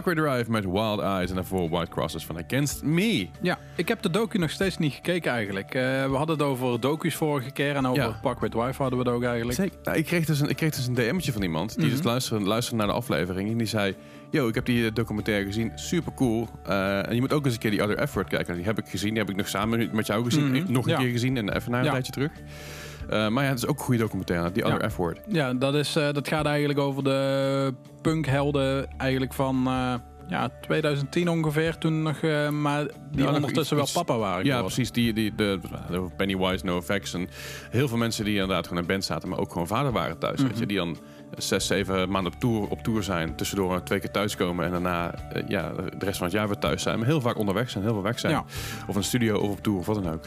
Parkway 0.02 0.14
Drive 0.34 0.50
met 0.50 0.64
Wild 0.64 1.00
Eyes 1.00 1.28
en 1.28 1.34
daarvoor 1.34 1.68
White 1.68 1.90
Crosses 1.90 2.24
van 2.26 2.38
Against 2.44 2.82
Me. 2.82 3.28
Ja, 3.40 3.58
ik 3.76 3.88
heb 3.88 4.02
de 4.02 4.10
docu 4.10 4.38
nog 4.38 4.50
steeds 4.50 4.78
niet 4.78 4.92
gekeken 4.92 5.32
eigenlijk. 5.32 5.74
Eh, 5.74 5.82
we 5.82 6.14
hadden 6.16 6.36
het 6.38 6.46
over 6.46 6.80
docu's 6.80 7.14
vorige 7.14 7.50
keer 7.50 7.76
en 7.76 7.86
over 7.86 8.02
Ja. 8.02 8.18
Parkway 8.22 8.48
Drive 8.50 8.82
hadden 8.82 8.98
we 8.98 9.04
het 9.04 9.14
ook 9.14 9.22
eigenlijk. 9.22 9.58
Zeker. 9.58 9.78
Nou, 9.82 9.96
ik, 9.98 10.04
kreeg 10.04 10.24
dus 10.24 10.40
een, 10.40 10.48
ik 10.48 10.56
kreeg 10.56 10.70
dus 10.74 10.86
een 10.86 10.94
DM'tje 10.94 11.32
van 11.32 11.42
iemand 11.42 11.74
die 11.76 11.84
Mhm. 11.86 11.94
dus 11.96 12.04
luisterde, 12.04 12.44
luisterde 12.44 12.78
naar 12.78 12.86
de 12.94 12.98
aflevering. 13.00 13.50
En 13.50 13.58
die 13.58 13.66
zei, 13.66 13.94
yo, 14.30 14.48
ik 14.48 14.54
heb 14.54 14.64
die 14.64 14.86
eh, 14.86 14.94
documentaire 14.94 15.44
gezien, 15.46 15.72
super 15.74 16.14
cool. 16.14 16.48
Eh, 16.66 17.08
en 17.08 17.14
je 17.14 17.20
moet 17.20 17.32
ook 17.32 17.44
eens 17.44 17.54
een 17.54 17.60
keer 17.60 17.70
die 17.70 17.82
Other 17.82 18.08
F-Word 18.08 18.28
kijken. 18.28 18.54
Die 18.54 18.64
heb 18.64 18.78
ik 18.78 18.88
gezien, 18.88 19.08
die 19.10 19.18
heb 19.18 19.30
ik 19.30 19.36
nog 19.36 19.48
samen 19.48 19.88
met- 19.92 20.06
jou 20.06 20.24
gezien. 20.24 20.50
Mhm. 20.50 20.72
Nog 20.72 20.84
een 20.84 20.90
Ja. 20.92 20.98
keer 20.98 21.10
gezien 21.10 21.36
en 21.36 21.48
even 21.56 21.70
na 21.70 21.78
een 21.78 21.84
Ja. 21.84 21.90
tijdje 21.90 22.12
terug. 22.12 22.30
Eh, 23.08 23.28
maar 23.28 23.44
ja, 23.44 23.48
het 23.50 23.58
is 23.58 23.66
ook 23.66 23.78
een 23.78 23.84
goede 23.84 24.00
documentaire, 24.00 24.52
die 24.52 24.64
Other 24.64 24.82
Ja. 24.82 24.88
F-Word. 24.90 25.20
Ja, 25.28 25.54
dat, 25.54 25.74
is, 25.74 25.96
eh, 25.96 26.12
dat 26.12 26.28
gaat 26.28 26.46
eigenlijk 26.46 26.78
over 26.78 27.04
de 27.04 27.74
punkhelden 28.02 28.86
eigenlijk 28.96 29.32
van 29.34 29.66
eh, 29.66 29.94
ja, 30.28 30.48
2010 30.60 31.28
ongeveer. 31.28 31.78
Toen 31.78 32.02
nog, 32.02 32.20
maar 32.50 32.86
die 33.10 33.28
ondertussen 33.28 33.78
iets- 33.78 33.92
wel 33.92 34.04
papa 34.04 34.18
waren 34.20 34.44
Ja, 34.44 34.54
geworden. 34.54 34.64
precies. 34.74 34.92
Die, 34.92 35.12
die, 35.12 35.34
de, 35.34 35.60
de 35.90 36.06
Pennywise, 36.16 36.64
NoFX 36.64 37.14
en 37.14 37.28
heel 37.70 37.88
veel 37.88 37.96
mensen 37.98 38.24
die 38.24 38.32
inderdaad 38.34 38.66
gewoon 38.66 38.82
in 38.82 38.88
band 38.88 39.04
zaten, 39.04 39.28
maar 39.28 39.38
ook 39.38 39.52
gewoon 39.52 39.66
vader 39.66 39.92
waren 39.92 40.18
thuis. 40.18 40.38
Mhm. 40.40 40.48
weet 40.48 40.58
je, 40.58 40.66
die 40.66 40.76
dan 40.76 40.96
zes, 41.38 41.66
zeven 41.66 42.10
maanden 42.10 42.32
op 42.32 42.40
tour, 42.40 42.68
op 42.68 42.82
tour 42.82 43.02
zijn, 43.02 43.34
tussendoor 43.36 43.82
twee 43.82 44.00
keer 44.00 44.10
thuiskomen 44.10 44.64
en 44.64 44.70
daarna 44.70 45.14
ja, 45.48 45.72
de 45.98 46.04
rest 46.04 46.16
van 46.18 46.26
het 46.26 46.36
jaar 46.36 46.46
weer 46.48 46.58
thuis 46.58 46.82
zijn. 46.82 46.98
Maar 46.98 47.06
heel 47.08 47.20
vaak 47.20 47.38
onderweg 47.38 47.70
zijn, 47.70 47.84
heel 47.84 47.92
veel 47.92 48.02
weg 48.02 48.18
zijn. 48.18 48.32
Ja. 48.32 48.44
Of 48.86 48.96
een 48.96 49.04
studio 49.04 49.38
of 49.38 49.50
op 49.50 49.62
tour 49.62 49.78
of 49.78 49.86
wat 49.86 50.02
dan 50.02 50.12
ook. 50.12 50.24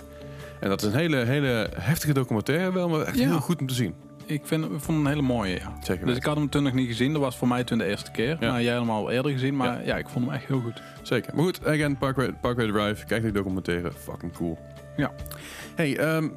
En 0.61 0.69
dat 0.69 0.81
is 0.81 0.87
een 0.87 0.99
hele, 0.99 1.17
hele 1.17 1.69
heftige 1.79 2.13
documentaire 2.13 2.71
wel, 2.73 2.89
maar 2.89 3.01
echt 3.01 3.17
Ja. 3.19 3.27
heel 3.27 3.39
goed 3.39 3.59
om 3.61 3.67
te 3.67 3.73
zien. 3.73 3.93
ik, 4.25 4.41
vind, 4.45 4.63
ik 4.63 4.69
vond 4.69 4.85
hem 4.87 4.99
een 4.99 5.05
hele 5.05 5.21
mooie, 5.21 5.53
ja. 5.59 5.73
Zeker 5.83 6.05
Dus 6.05 6.17
ik 6.17 6.23
had 6.23 6.35
hem 6.35 6.49
toen 6.49 6.63
nog 6.63 6.73
niet 6.73 6.87
gezien. 6.87 7.13
Dat 7.13 7.21
was 7.21 7.37
voor 7.37 7.47
mij 7.47 7.63
toen 7.63 7.77
de 7.77 7.85
eerste 7.85 8.11
keer. 8.11 8.37
Ja. 8.39 8.51
Maar 8.51 8.61
jij 8.61 8.73
hem 8.75 8.89
al 8.89 9.11
eerder 9.11 9.31
gezien. 9.31 9.55
Maar 9.55 9.85
ja. 9.85 9.97
ik 9.97 10.09
vond 10.09 10.25
hem 10.25 10.33
echt 10.33 10.45
heel 10.47 10.59
goed. 10.61 10.81
Zeker. 11.01 11.35
Maar 11.35 11.43
goed, 11.43 11.65
again, 11.65 11.97
Parkway, 11.97 12.33
Parkway 12.41 12.67
Drive. 12.67 13.05
Kijk 13.05 13.21
die 13.23 13.31
documentaire. 13.31 13.91
Fucking 13.91 14.33
cool. 14.33 14.57
Ja. 15.01 15.11
Hey, 15.75 15.97
ehm, 15.97 16.29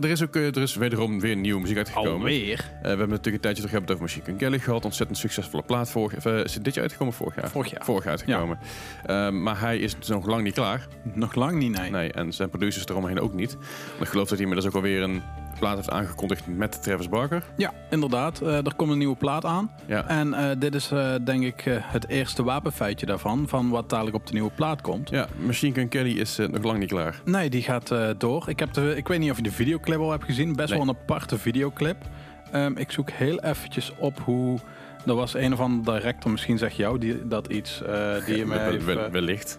er 0.00 0.10
is 0.10 0.22
ook 0.22 0.36
eh, 0.36 0.46
er 0.46 0.62
is 0.62 0.74
wederom 0.74 1.20
weer 1.20 1.36
nieuwe 1.36 1.60
muziek 1.60 1.76
uitgekomen. 1.76 2.12
Alweer? 2.12 2.58
Eh, 2.58 2.82
we 2.82 2.88
hebben 2.88 3.08
natuurlijk 3.08 3.34
een 3.34 3.40
tijdje 3.40 3.62
terug 3.62 3.70
hebben 3.70 3.80
het 3.80 3.90
over 3.90 4.02
Machine 4.02 4.24
Gun 4.24 4.36
Kelly 4.36 4.58
gehad. 4.58 4.84
Ontzettend 4.84 5.18
succesvolle 5.18 5.62
plaat. 5.62 5.90
Vorig, 5.90 6.24
eh, 6.24 6.38
is 6.38 6.54
het 6.54 6.64
dit 6.64 6.74
jaar 6.74 6.82
uitgekomen? 6.82 7.14
Vorig 7.14 7.34
jaar? 7.34 7.50
Vorig 7.50 7.70
jaar. 7.70 7.84
Vorig 7.84 8.04
jaar 8.04 8.12
uitgekomen. 8.12 8.58
Ehm, 9.06 9.42
maar 9.42 9.60
hij 9.60 9.78
is 9.78 9.96
dus 9.98 10.08
nog 10.08 10.26
lang 10.26 10.42
niet 10.42 10.54
klaar. 10.54 10.86
Nog 11.02 11.34
lang 11.34 11.58
niet, 11.58 11.78
nee. 11.78 11.90
Nee, 11.90 12.12
en 12.12 12.32
zijn 12.32 12.48
producers 12.48 12.86
eromheen 12.86 13.20
ook 13.20 13.32
niet. 13.32 13.54
Want 13.90 14.02
ik 14.02 14.08
geloof 14.08 14.28
dat 14.28 14.38
hij 14.38 14.46
inmiddels 14.46 14.66
ook 14.66 14.74
alweer 14.74 15.02
een 15.02 15.22
plaat 15.58 15.76
heeft 15.76 15.90
aangekondigd 15.90 16.42
met 16.46 16.82
Travis 16.82 17.08
Barker. 17.08 17.42
Ja, 17.56 17.72
inderdaad. 17.90 18.40
Eh, 18.40 18.66
er 18.66 18.74
komt 18.76 18.90
een 18.90 18.98
nieuwe 18.98 19.16
plaat 19.16 19.44
aan. 19.44 19.70
Ja. 19.86 20.08
En 20.08 20.34
eh, 20.34 20.50
dit 20.58 20.74
is 20.74 20.90
eh, 20.90 21.14
denk 21.24 21.42
ik 21.42 21.62
het 21.82 22.08
eerste 22.08 22.42
wapenfeitje 22.42 23.06
daarvan. 23.06 23.48
Van 23.48 23.68
wat 23.68 23.90
dadelijk 23.90 24.16
op 24.16 24.26
de 24.26 24.32
nieuwe 24.32 24.50
plaat 24.54 24.80
komt. 24.80 25.10
Ja, 25.10 25.26
Machine 25.46 25.74
Gun 25.74 25.88
Kelly 25.88 26.18
is 26.18 26.36
nog 26.36 26.62
lang 26.62 26.78
niet 26.78 26.88
klaar. 26.88 27.20
Nee, 27.24 27.50
die 27.50 27.62
gaat 27.62 27.94
door. 28.18 28.44
Ik, 28.48 28.58
heb 28.58 28.72
de, 28.72 28.96
ik 28.96 29.08
weet 29.08 29.18
niet 29.18 29.30
of 29.30 29.36
je 29.36 29.42
de 29.42 29.50
videoclip 29.50 29.98
al 29.98 30.10
hebt 30.10 30.24
gezien. 30.24 30.52
Best 30.56 30.68
Nee. 30.70 30.78
wel 30.78 30.88
een 30.88 30.96
aparte 31.00 31.38
videoclip. 31.38 31.96
Ehm, 32.52 32.72
ik 32.76 32.90
zoek 32.90 33.10
heel 33.10 33.40
eventjes 33.40 33.92
op 33.98 34.18
hoe... 34.18 34.58
Er 35.06 35.14
was 35.14 35.34
een 35.34 35.52
of 35.52 35.60
andere 35.60 35.98
director, 35.98 36.30
misschien 36.30 36.58
zeg 36.58 36.72
jou 36.72 36.98
die, 36.98 37.26
dat 37.28 37.46
iets, 37.46 37.82
eh, 37.82 38.24
die 38.24 38.52
heeft... 38.54 38.84
wel- 38.84 39.10
wellicht. 39.10 39.58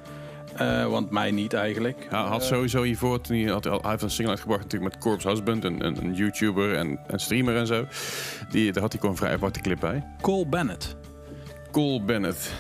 Eh, 0.58 0.86
want 0.86 1.10
mij 1.10 1.32
niet 1.32 1.54
eigenlijk. 1.54 2.08
Hij 2.10 2.20
had 2.20 2.44
sowieso 2.44 2.84
hiervoor, 2.84 3.22
toen 3.22 3.38
hij, 3.38 3.52
had, 3.52 3.64
hij 3.64 3.80
heeft 3.82 4.02
een 4.04 4.10
single 4.10 4.32
uitgebracht 4.32 4.64
natuurlijk 4.64 4.94
met 4.94 5.04
Corpse 5.04 5.30
Husband, 5.30 5.64
een, 5.64 5.86
een, 5.86 5.98
een 6.04 6.14
YouTuber 6.14 6.76
en 6.76 7.00
een 7.08 7.20
streamer 7.20 7.56
en 7.56 7.68
zo. 7.68 7.86
Die, 8.50 8.72
daar 8.72 8.82
had 8.82 8.92
hij 8.92 9.02
gewoon 9.02 9.16
een 9.16 9.22
vrij 9.22 9.34
aparte 9.34 9.62
clip 9.62 9.80
bij. 9.80 10.04
Cole 10.22 10.48
Bennett. 10.48 10.96
Cole 11.72 12.02
Bennett. 12.02 12.54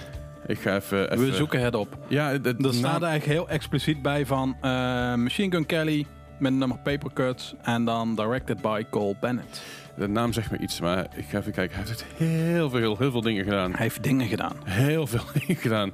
Ik 0.46 0.60
ga 0.60 0.76
even... 0.76 1.12
even 1.12 1.26
We 1.26 1.36
zoeken 1.36 1.62
het 1.62 1.76
op. 1.76 1.98
Ja, 2.08 2.38
de 2.38 2.56
Er 2.62 2.74
staat 2.74 3.02
eigenlijk 3.02 3.26
heel 3.26 3.50
expliciet 3.50 4.02
bij 4.02 4.26
van 4.26 4.56
eh, 4.62 4.70
Machine 5.16 5.52
Gun 5.52 5.66
Kelly 5.66 6.06
met 6.40 6.52
het 6.52 6.60
nummer 6.60 6.78
Paper 6.78 7.14
Cuts 7.14 7.56
en 7.62 7.86
dan 7.86 8.16
directed 8.16 8.62
by 8.62 8.84
Cole 8.90 9.16
Bennett. 9.20 9.62
de 9.96 10.08
naam 10.08 10.34
zegt 10.34 10.52
me 10.52 10.58
iets, 10.58 10.82
maar 10.82 11.08
ik 11.16 11.26
ga 11.30 11.38
even 11.38 11.52
kijken. 11.52 11.78
Hij 11.78 11.86
heeft 11.88 12.06
heel 12.16 12.70
veel, 12.70 12.98
heel 12.98 13.12
veel 13.12 13.22
dingen 13.22 13.44
gedaan. 13.44 13.72
Hij 13.72 13.82
heeft 13.82 14.04
dingen 14.04 14.28
gedaan. 14.28 14.56
Heel 14.64 15.08
veel 15.08 15.24
dingen 15.40 15.56
gedaan. 15.56 15.92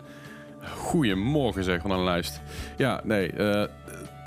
Goedemorgen 0.70 1.64
zeg, 1.64 1.82
van 1.82 1.91
een 1.91 2.03
lijst. 2.03 2.41
Ja, 2.78 3.01
nee. 3.03 3.32
we 3.32 3.70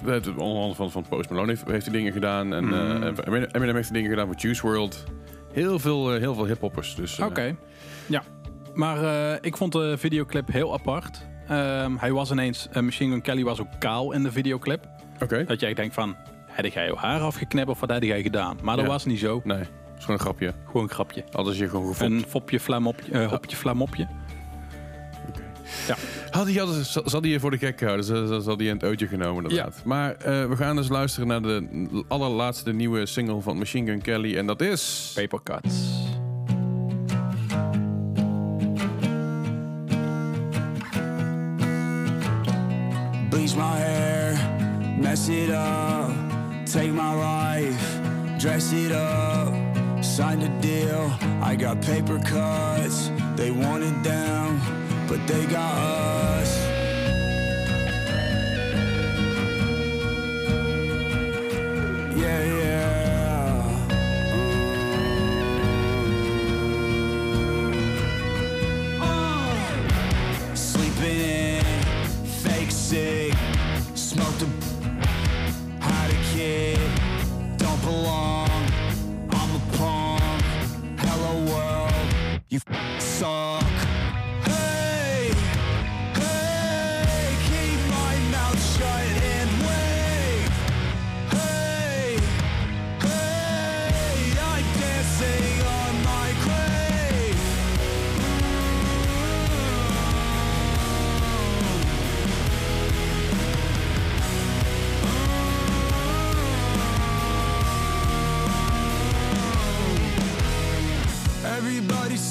hebben 0.05 0.37
onder 0.37 0.57
andere 0.63 0.75
van, 0.75 0.91
van 0.91 1.05
Post 1.09 1.31
Malone 1.31 1.49
heeft, 1.49 1.65
heeft 1.67 1.85
hij 1.87 1.95
dingen 1.95 2.13
gedaan. 2.13 2.53
En 2.55 2.65
Mm. 2.65 3.15
Eminem 3.53 3.75
heeft 3.75 3.93
dingen 3.93 4.11
gedaan 4.11 4.27
voor 4.27 4.37
Juice 4.37 4.63
World. 4.67 5.05
Heel 5.53 5.79
veel, 5.79 6.13
eh, 6.13 6.19
heel 6.21 6.35
veel 6.35 6.47
hiphoppers. 6.47 6.95
Dus, 6.95 7.19
Oké, 7.21 7.57
ja. 8.07 8.23
Maar 8.75 8.99
ik 9.41 9.57
vond 9.57 9.73
de 9.73 9.95
videoclip 9.99 10.53
heel 10.53 10.73
apart. 10.73 11.27
Ehm, 11.49 11.97
hij 11.97 12.13
was 12.13 12.31
ineens, 12.31 12.69
Machine 12.81 13.11
Gun 13.13 13.23
Kelly 13.23 13.45
was 13.45 13.61
ook 13.61 13.69
kaal 13.79 14.13
in 14.13 14.23
de 14.23 14.33
videoclip. 14.33 14.87
Oké. 15.23 15.45
Dat 15.45 15.61
jij 15.61 15.75
denkt 15.75 15.95
van, 15.95 16.17
heb 16.47 16.67
jij 16.73 16.87
je 16.87 16.95
haar 16.97 17.21
afgeknipt 17.21 17.69
of 17.69 17.81
wat 17.81 17.89
heb 17.91 18.03
jij 18.03 18.23
gedaan? 18.23 18.59
Maar 18.63 18.77
dat 18.77 18.85
Ja. 18.85 18.91
was 18.91 19.05
niet 19.05 19.19
zo. 19.19 19.41
Nee, 19.45 19.59
dat 19.59 19.67
is 19.99 20.05
gewoon 20.05 20.17
een 20.17 20.25
grapje. 20.25 20.53
Gewoon 20.67 20.83
een 20.83 20.89
grapje. 20.91 21.25
Alles 21.33 21.59
je 21.59 21.69
gewoon 21.69 21.87
gevonden. 21.87 22.19
Een 22.19 22.25
fopje, 22.29 22.61
flamopje, 22.61 23.25
hopje, 23.25 23.57
flamopje. 23.57 24.09
Had 26.37 26.47
hij, 26.47 26.61
altijd- 26.63 26.87
zal 26.87 27.03
zal 27.07 27.21
hij 27.21 27.31
je 27.31 27.41
voor 27.41 27.51
de 27.51 27.59
gek 27.59 27.81
houden? 27.81 28.05
Zal, 28.05 28.27
zal- 28.27 28.41
zal 28.41 28.57
hij 28.57 28.67
in 28.67 28.73
het 28.73 28.85
ootje 28.85 29.07
genomen 29.07 29.43
inderdaad. 29.43 29.81
Maar 29.85 30.15
eh, 30.15 30.47
we 30.49 30.57
gaan 30.57 30.77
dus 30.77 30.89
luisteren 30.89 31.29
naar 31.29 31.43
de 31.43 32.05
allerlaatste 32.09 32.73
nieuwe 32.73 33.07
single 33.07 33.41
van 33.41 33.59
Machine 33.59 33.91
Gun 33.91 34.03
Kelly. 34.03 34.37
En 34.37 34.47
dat 34.47 34.61
is... 34.61 35.13
Paper 35.15 35.43
Cuts. 35.43 35.75
Bleach 43.31 43.57
my 43.57 43.77
hair, 43.77 44.35
mess 44.99 45.29
it 45.29 45.51
up, 45.51 46.11
take 46.67 46.91
my 46.93 47.15
life, 47.15 48.39
dress 48.39 48.73
it 48.73 48.93
up, 48.93 49.53
sign 50.03 50.39
the 50.41 50.49
deal. 50.61 51.11
I 51.43 51.57
got 51.57 51.81
paper 51.81 52.19
cuts, 52.21 53.11
they 53.37 53.51
want 53.51 53.83
it 53.83 54.03
down, 54.03 54.61
but 55.09 55.25
they 55.27 55.47
got 55.47 55.75
us. 55.79 56.67
Yeah, 62.17 62.45
yeah. 62.45 63.63
Sleeping 70.55 71.21
in, 71.21 71.65
fake 72.43 72.71
sick, 72.71 73.35
smoked 73.95 74.43
a, 74.43 74.47
had 75.81 76.11
a 76.11 76.19
kid, 76.33 76.79
don't 77.59 77.81
belong. 77.83 78.49
I'm 79.31 79.55
a 79.55 79.61
punk. 79.77 80.43
Hello 80.99 81.45
world, 81.53 82.41
you 82.49 82.61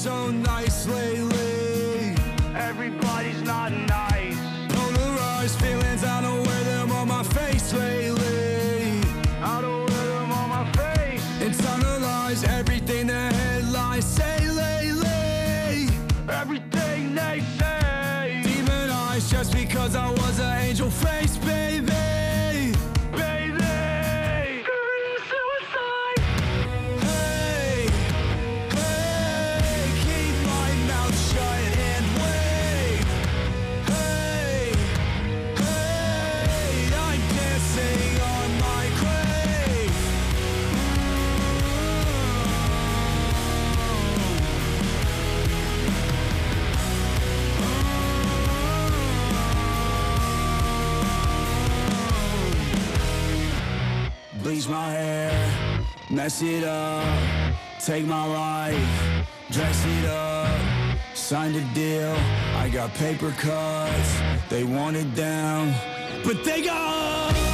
so 0.06 0.30
nice 0.30 0.86
lately. 0.86 2.14
Everybody's 2.54 3.42
not 3.42 3.72
nice. 3.72 4.38
Polarized 4.68 5.58
feelings, 5.58 6.04
mess 56.26 56.42
it 56.42 56.64
up, 56.64 57.54
take 57.78 58.04
my 58.04 58.26
life, 58.26 59.28
dress 59.48 59.86
it 59.86 60.06
up, 60.06 60.60
sign 61.14 61.54
a 61.54 61.60
deal. 61.72 62.16
I 62.56 62.68
got 62.68 62.92
paper 62.94 63.30
cuts, 63.38 64.20
they 64.48 64.64
want 64.64 64.96
it 64.96 65.14
down, 65.14 65.72
but 66.24 66.42
they 66.42 66.62
got. 66.62 67.32
us. 67.32 67.45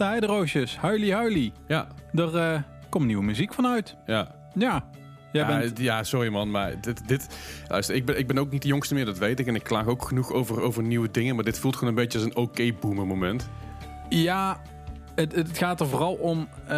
De 0.00 0.06
heideroosjes. 0.06 0.78
Huilie, 0.78 1.12
huilie. 1.14 1.52
Ja, 1.66 1.86
Er 2.14 2.36
eh, 2.36 2.60
komt 2.88 3.06
nieuwe 3.06 3.22
muziek 3.24 3.54
vanuit. 3.54 3.96
ja. 4.06 4.38
Ja. 4.54 4.88
Jij 5.32 5.42
ja, 5.48 5.58
bent... 5.58 5.78
ja, 5.78 6.02
sorry 6.04 6.28
man, 6.28 6.50
maar 6.50 6.80
dit, 6.80 7.08
dit 7.08 7.26
luister, 7.68 7.94
ik, 7.94 8.04
ben, 8.04 8.18
ik 8.18 8.26
ben 8.26 8.38
ook 8.38 8.50
niet 8.50 8.62
de 8.62 8.68
jongste 8.68 8.94
meer, 8.94 9.04
dat 9.04 9.18
weet 9.18 9.40
ik. 9.40 9.46
En 9.46 9.54
ik 9.54 9.62
klaag 9.62 9.86
ook 9.86 10.04
genoeg 10.04 10.32
over, 10.32 10.60
over 10.60 10.82
nieuwe 10.82 11.10
dingen. 11.10 11.34
Maar 11.34 11.44
dit 11.44 11.58
voelt 11.58 11.74
gewoon 11.74 11.88
een 11.88 11.94
beetje 11.94 12.18
als 12.18 12.26
een 12.26 12.36
oké-boomer 12.36 13.06
moment. 13.06 13.48
Ja, 14.08 14.60
het, 15.20 15.34
het 15.48 15.58
gaat 15.58 15.80
er 15.80 15.86
vooral 15.86 16.14
om, 16.14 16.48
eh, 16.62 16.68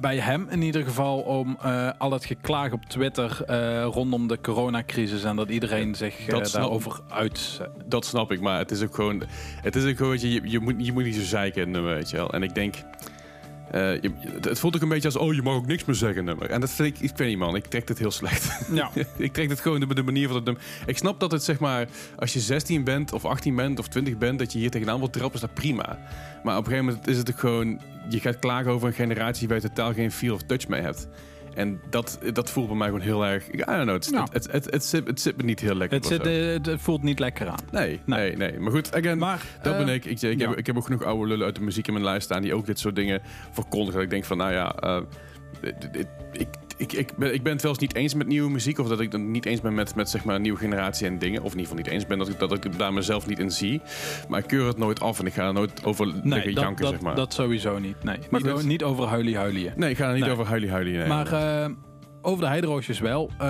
bij 0.00 0.16
hem 0.16 0.46
in 0.50 0.62
ieder 0.62 0.82
geval, 0.82 1.18
om 1.18 1.58
eh, 1.62 1.90
al 1.98 2.12
het 2.12 2.24
geklaag 2.24 2.72
op 2.72 2.84
Twitter 2.84 3.42
eh, 3.46 3.84
rondom 3.84 4.28
de 4.28 4.40
coronacrisis. 4.40 5.24
En 5.24 5.36
dat 5.36 5.48
iedereen 5.48 5.94
zich 5.94 6.24
dat 6.24 6.50
daarover 6.50 7.00
uit... 7.08 7.60
Dat 7.86 8.04
snap 8.04 8.32
ik, 8.32 8.40
maar 8.40 8.58
het 8.58 8.70
is 8.70 8.82
ook 8.82 8.94
gewoon... 8.94 9.22
Het 9.62 9.76
is 9.76 9.90
ook 9.90 9.96
gewoon, 9.96 10.18
je, 10.20 10.40
je, 10.44 10.60
moet, 10.60 10.74
je 10.78 10.92
moet 10.92 11.04
niet 11.04 11.14
zo 11.14 11.22
zeiken 11.22 11.74
in 11.74 11.84
weet 11.84 12.10
je 12.10 12.16
wel. 12.16 12.32
En 12.32 12.42
ik 12.42 12.54
denk... 12.54 12.74
eh, 13.70 14.00
je- 14.00 14.12
het 14.40 14.58
voelt 14.58 14.74
ook 14.76 14.82
een 14.82 14.88
beetje 14.88 15.08
als, 15.08 15.16
oh, 15.16 15.34
je 15.34 15.42
mag 15.42 15.54
ook 15.54 15.66
niks 15.66 15.84
meer 15.84 15.96
zeggen 15.96 16.24
nummer. 16.24 16.50
En 16.50 16.60
dat 16.60 16.70
vind 16.70 16.88
ik, 16.96 17.10
ik 17.10 17.16
weet 17.16 17.28
niet 17.28 17.38
man, 17.38 17.56
ik 17.56 17.66
trek 17.66 17.86
dit 17.86 17.98
heel 17.98 18.10
slecht. 18.10 18.68
Ja. 18.72 18.90
ik 19.16 19.32
trek 19.32 19.48
dit 19.48 19.60
gewoon 19.60 19.80
de, 19.80 19.94
de 19.94 20.02
manier 20.02 20.26
van 20.26 20.36
het 20.36 20.44
nummer. 20.44 20.62
Ik 20.86 20.96
snap 20.98 21.20
dat 21.20 21.32
het 21.32 21.42
zeg 21.42 21.58
maar, 21.58 21.88
als 22.16 22.32
je 22.32 22.40
16 22.40 22.84
bent 22.84 23.12
of 23.12 23.24
18 23.24 23.54
bent 23.56 23.78
of 23.78 23.88
20 23.88 24.18
bent, 24.18 24.38
dat 24.38 24.52
je 24.52 24.58
hier 24.58 24.70
tegenaan 24.70 24.98
wilt 24.98 25.12
trappen, 25.12 25.34
is 25.34 25.40
dat 25.40 25.54
prima. 25.54 25.98
Maar 26.44 26.56
op 26.56 26.66
een 26.66 26.70
gegeven 26.72 26.84
moment 26.84 27.08
is 27.08 27.16
het 27.16 27.30
ook 27.30 27.38
gewoon, 27.38 27.80
je 28.08 28.20
gaat 28.20 28.38
klagen 28.38 28.72
over 28.72 28.88
een 28.88 28.94
generatie 28.94 29.48
waar 29.48 29.56
je 29.60 29.68
totaal 29.68 29.92
geen 29.92 30.12
feel 30.12 30.34
of 30.34 30.42
touch 30.42 30.68
mee 30.68 30.80
hebt. 30.80 31.08
En 31.54 31.80
dat, 31.90 32.18
dat 32.32 32.50
voelt 32.50 32.68
bij 32.68 32.76
mij 32.76 32.86
gewoon 32.86 33.02
heel 33.02 33.26
erg, 33.26 33.48
I 33.54 33.56
don't 33.64 34.04
know, 34.06 34.26
het, 34.32 34.52
het, 34.52 34.70
het, 34.70 34.84
zit, 34.84 35.06
het 35.06 35.20
zit 35.20 35.36
me 35.36 35.42
niet 35.42 35.60
heel 35.60 35.74
lekker. 35.74 35.98
Het, 35.98 36.06
zit, 36.06 36.26
eh, 36.26 36.72
het, 36.72 36.80
voelt 36.80 37.02
niet 37.02 37.18
lekker 37.18 37.48
aan. 37.48 37.58
Nee, 37.70 38.00
nee, 38.04 38.36
nee. 38.36 38.58
Maar 38.58 38.72
goed, 38.72 38.94
again, 38.94 39.18
Maar, 39.18 39.42
dat 39.62 39.72
eh, 39.72 39.84
ben 39.84 39.94
ik. 39.94 40.04
Ik, 40.04 40.22
ik, 40.22 40.38
ja. 40.38 40.48
heb, 40.48 40.58
ik 40.58 40.66
heb 40.66 40.76
ook 40.76 40.84
genoeg 40.84 41.04
oude 41.04 41.26
lullen 41.26 41.46
uit 41.46 41.54
de 41.54 41.62
muziek 41.62 41.86
in 41.86 41.92
mijn 41.92 42.04
lijst 42.04 42.24
staan 42.24 42.42
die 42.42 42.54
ook 42.54 42.66
dit 42.66 42.78
soort 42.78 42.94
dingen 42.94 43.20
verkondigen. 43.50 43.94
Dat 43.94 44.02
ik 44.02 44.10
denk 44.10 44.24
van, 44.24 44.36
nou 44.36 44.52
ja, 44.52 44.74
eh, 44.74 45.00
dit- 45.60 45.92
dit- 45.92 46.06
ik, 46.32 46.48
ik, 46.80 46.92
ik, 46.92 47.16
ben, 47.16 47.34
ik 47.34 47.42
ben 47.42 47.52
het 47.52 47.62
wel 47.62 47.70
eens 47.70 47.80
niet 47.80 47.94
eens 47.94 48.14
met 48.14 48.26
nieuwe 48.26 48.50
muziek. 48.50 48.78
Of 48.78 48.88
dat 48.88 49.00
ik 49.00 49.12
het 49.12 49.20
niet 49.20 49.46
eens 49.46 49.60
ben 49.60 49.74
met, 49.74 49.94
met 49.94 50.10
zeg 50.10 50.24
maar, 50.24 50.34
een 50.34 50.42
nieuwe 50.42 50.58
generatie 50.58 51.06
en 51.06 51.18
dingen. 51.18 51.42
Of 51.42 51.52
in 51.52 51.58
ieder 51.58 51.70
geval 51.70 51.76
niet 51.76 51.86
eens 51.94 52.06
ben 52.06 52.18
dat 52.18 52.28
ik, 52.28 52.38
dat 52.38 52.64
ik 52.64 52.78
daar 52.78 52.92
mezelf 52.92 53.26
niet 53.26 53.38
in 53.38 53.50
zie. 53.50 53.80
Maar 54.28 54.38
ik 54.40 54.46
keur 54.46 54.66
het 54.66 54.78
nooit 54.78 55.00
af 55.00 55.18
en 55.18 55.26
ik 55.26 55.32
ga 55.32 55.46
er 55.46 55.52
nooit 55.52 55.84
over 55.84 56.06
liggen 56.06 56.28
Nee, 56.28 56.44
dat, 56.54 56.62
janken, 56.64 56.82
dat, 56.84 56.92
zeg 56.92 57.00
maar. 57.02 57.14
dat 57.14 57.32
sowieso 57.34 57.78
niet. 57.78 58.02
Nee, 58.04 58.18
Maar 58.30 58.42
niet, 58.42 58.62
niet 58.62 58.82
over 58.82 59.06
huilie 59.06 59.36
huilien. 59.36 59.72
nee, 59.76 59.90
ik 59.90 59.96
ga 59.96 60.06
er 60.06 60.14
niet 60.14 60.22
Nee. 60.22 60.32
over 60.32 60.46
huilie 60.46 60.70
huilie. 60.70 60.96
Nee. 60.96 61.06
Maar 61.08 61.32
eh, 61.32 61.70
over 62.22 62.40
de 62.40 62.48
heideroosjes 62.48 62.98
wel. 62.98 63.30
Eh, 63.38 63.46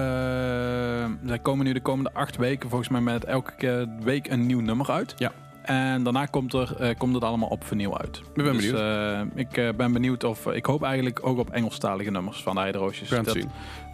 zij 1.26 1.38
komen 1.42 1.64
nu 1.66 1.72
de 1.72 1.80
komende 1.82 2.12
acht 2.12 2.36
weken 2.36 2.68
volgens 2.68 2.90
mij 2.90 3.00
met 3.00 3.24
elke 3.24 3.96
week 4.02 4.30
een 4.30 4.46
nieuw 4.46 4.60
nummer 4.60 4.90
uit. 4.90 5.14
Ja. 5.16 5.32
En 5.62 6.02
daarna 6.02 6.26
komt, 6.26 6.52
er, 6.52 6.76
eh, 6.76 6.98
komt 6.98 7.14
het 7.14 7.24
allemaal 7.24 7.48
op 7.48 7.64
vernieuw 7.64 7.98
uit. 7.98 8.16
Ik 8.16 8.42
ben 8.42 8.44
dus, 8.44 8.70
benieuwd. 8.70 8.80
eh, 8.80 9.20
ik 9.34 9.56
eh, 9.56 9.68
ben 9.76 9.92
benieuwd 9.92 10.24
of... 10.24 10.46
ik 10.46 10.66
hoop 10.66 10.82
eigenlijk 10.82 11.26
ook 11.26 11.38
op 11.38 11.50
Engelstalige 11.50 12.10
nummers 12.10 12.42
van 12.42 12.54
de 12.54 12.60
heideroosjes. 12.60 13.08
Dat 13.08 13.38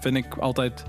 vind 0.01 0.17
ik 0.17 0.37
altijd... 0.37 0.85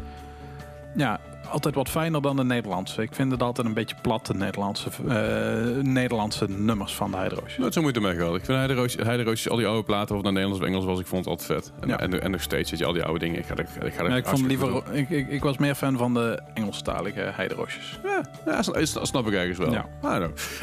Ja, 0.96 1.20
altijd 1.50 1.76
wat 1.76 1.90
fijner 1.90 2.22
dan 2.22 2.36
de 2.36 2.44
Nederlandse. 2.44 3.02
Ik 3.02 3.14
vind 3.16 3.32
het 3.32 3.42
altijd 3.44 3.68
een 3.68 3.74
beetje 3.74 3.96
plat, 4.02 4.26
de 4.26 4.34
Nederlandse, 4.34 4.90
eh, 5.08 5.84
Nederlandse 5.84 6.46
nummers 6.50 6.96
van 6.96 7.12
de 7.12 7.18
heideroosjes. 7.18 7.58
Nooit 7.58 7.74
zo 7.74 7.82
moeite 7.82 8.00
mee 8.00 8.16
gehad. 8.16 8.36
Ik 8.36 8.46
vind 8.46 8.58
Heideroosjes, 8.58 9.04
Heideroosjes, 9.06 9.50
al 9.50 9.58
die 9.58 9.68
oude 9.68 9.84
platen, 9.84 10.10
of 10.16 10.16
het 10.16 10.22
nou 10.22 10.34
Nederlands 10.34 10.62
of 10.62 10.68
Engels 10.68 10.86
was, 10.86 11.00
ik 11.00 11.08
vond 11.08 11.26
het 11.26 11.40
altijd 11.40 11.60
vet. 11.64 11.72
En, 11.80 11.88
Ja. 11.88 12.00
en, 12.00 12.22
en 12.22 12.32
nog 12.32 12.42
steeds, 12.42 12.70
weet 12.70 12.80
je, 12.80 12.86
al 12.86 12.94
die 12.94 13.04
oude 13.04 13.20
dingen. 13.20 13.40
Ik 13.40 13.46
ga 13.46 13.56
er, 13.56 13.60
ik 13.86 13.94
ga 13.94 14.04
er 14.04 14.18
ik, 14.18 14.26
vond 14.26 14.42
liever, 14.46 14.84
ik, 14.96 15.10
ik, 15.10 15.28
ik 15.30 15.44
was 15.44 15.58
meer 15.58 15.76
fan 15.76 15.98
van 15.98 16.14
de 16.14 16.42
Engelstalige 16.54 17.20
heideroosjes. 17.34 18.00
Ja, 18.04 18.22
ja 18.46 18.62
sna- 18.62 19.06
snap 19.06 19.28
ik 19.28 19.34
ergens 19.34 19.58
wel. 19.58 19.72
Ja. 19.72 19.86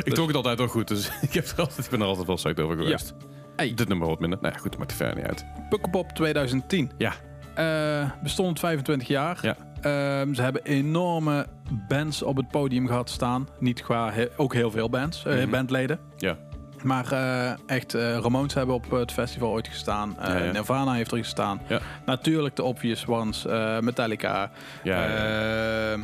Ik 0.05 0.14
trok 0.14 0.26
het 0.26 0.37
altijd 0.37 0.59
wel 0.59 0.68
goed, 0.68 0.89
dus 0.89 1.11
ik, 1.28 1.32
heb 1.35 1.47
er 1.47 1.59
altijd, 1.59 1.85
ik 1.85 1.91
ben 1.91 2.01
er 2.01 2.07
altijd 2.07 2.26
wel 2.26 2.37
psyched 2.37 2.61
over 2.61 2.76
geweest. 2.76 3.14
Hey. 3.57 3.74
Dit 3.74 3.89
nummer 3.89 4.09
wat 4.09 4.20
minder. 4.20 4.39
Nou 4.43 4.55
ja, 4.55 4.61
goed, 4.61 4.70
dat 4.70 4.78
maakt 4.78 4.91
er 4.91 4.97
verder 4.97 5.16
niet 5.16 5.26
uit. 5.26 5.45
Pukkelpop 5.68 6.11
2010. 6.12 6.91
Ja. 6.99 7.12
Eh, 7.55 8.11
bestond 8.22 8.59
25 8.61 9.09
jaar. 9.09 9.39
Ja. 9.43 9.57
Ehm, 9.85 10.35
ze 10.35 10.43
hebben 10.43 10.64
enorme 10.64 11.47
bands 11.89 12.22
op 12.22 12.37
het 12.37 12.49
podium 12.49 12.87
gehad 12.87 13.11
staan. 13.11 13.49
Niet 13.59 13.82
qua, 13.82 14.11
he- 14.12 14.28
ook 14.37 14.55
heel 14.55 14.70
veel 14.70 14.91
bands, 14.91 15.24
Mhm. 15.24 15.51
bandleden. 15.51 15.99
Ja. 16.16 16.37
Maar 16.82 17.12
eh, 17.12 17.51
echt, 17.66 17.95
eh 17.95 18.16
Ramones 18.18 18.55
hebben 18.55 18.74
op 18.74 18.91
het 18.91 19.12
festival 19.12 19.51
ooit 19.51 19.68
gestaan. 19.68 20.16
Ja, 20.20 20.37
ja. 20.37 20.53
Nirvana 20.53 20.93
heeft 20.93 21.11
er 21.12 21.18
gestaan. 21.18 21.61
Ja. 21.68 21.78
Natuurlijk 22.07 22.57
de 22.57 22.62
obvious 22.62 23.07
ones. 23.07 23.45
Metallica. 23.80 24.51
Ehm, 24.85 26.01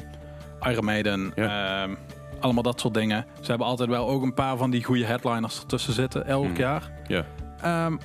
Iron 0.71 0.85
Maiden. 0.85 1.33
ehm, 1.35 1.95
allemaal 2.41 2.63
dat 2.63 2.81
soort 2.81 2.95
dingen. 2.95 3.27
Ze 3.41 3.49
hebben 3.51 3.67
altijd 3.67 3.89
wel 3.89 4.09
ook 4.09 4.23
een 4.23 4.35
paar 4.35 4.57
van 4.57 4.71
die 4.71 4.85
goede 4.85 5.05
headliners 5.05 5.59
ertussen 5.61 5.93
zitten. 5.93 6.27
Elk 6.27 6.49
Mhm. 6.49 6.57
jaar. 6.61 6.91
Ja. 7.07 7.25
Ehm, 7.63 7.97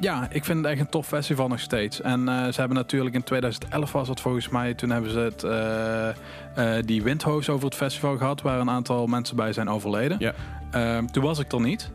ja, 0.00 0.26
ik 0.30 0.44
vind 0.44 0.58
het 0.58 0.66
echt 0.66 0.80
een 0.80 0.88
tof 0.88 1.06
festival 1.06 1.48
nog 1.48 1.60
steeds. 1.60 2.00
En 2.00 2.28
eh, 2.28 2.44
ze 2.44 2.58
hebben 2.60 2.76
natuurlijk 2.76 3.14
in 3.14 3.22
2011 3.22 3.92
was 3.92 4.08
het 4.08 4.20
volgens 4.20 4.48
mij. 4.48 4.74
Toen 4.74 4.90
hebben 4.90 5.10
ze 5.10 5.18
het, 5.18 5.42
eh, 5.42 6.08
eh, 6.78 6.84
die 6.84 7.02
windhoos 7.02 7.48
over 7.48 7.64
het 7.64 7.74
festival 7.74 8.16
gehad. 8.16 8.42
Waar 8.42 8.60
een 8.60 8.70
aantal 8.70 9.06
mensen 9.06 9.36
bij 9.36 9.52
zijn 9.52 9.68
overleden. 9.68 10.16
Ja. 10.18 10.32
Ehm, 10.70 11.06
toen 11.06 11.22
was 11.22 11.38
ik 11.38 11.52
er 11.52 11.60
niet. 11.60 11.90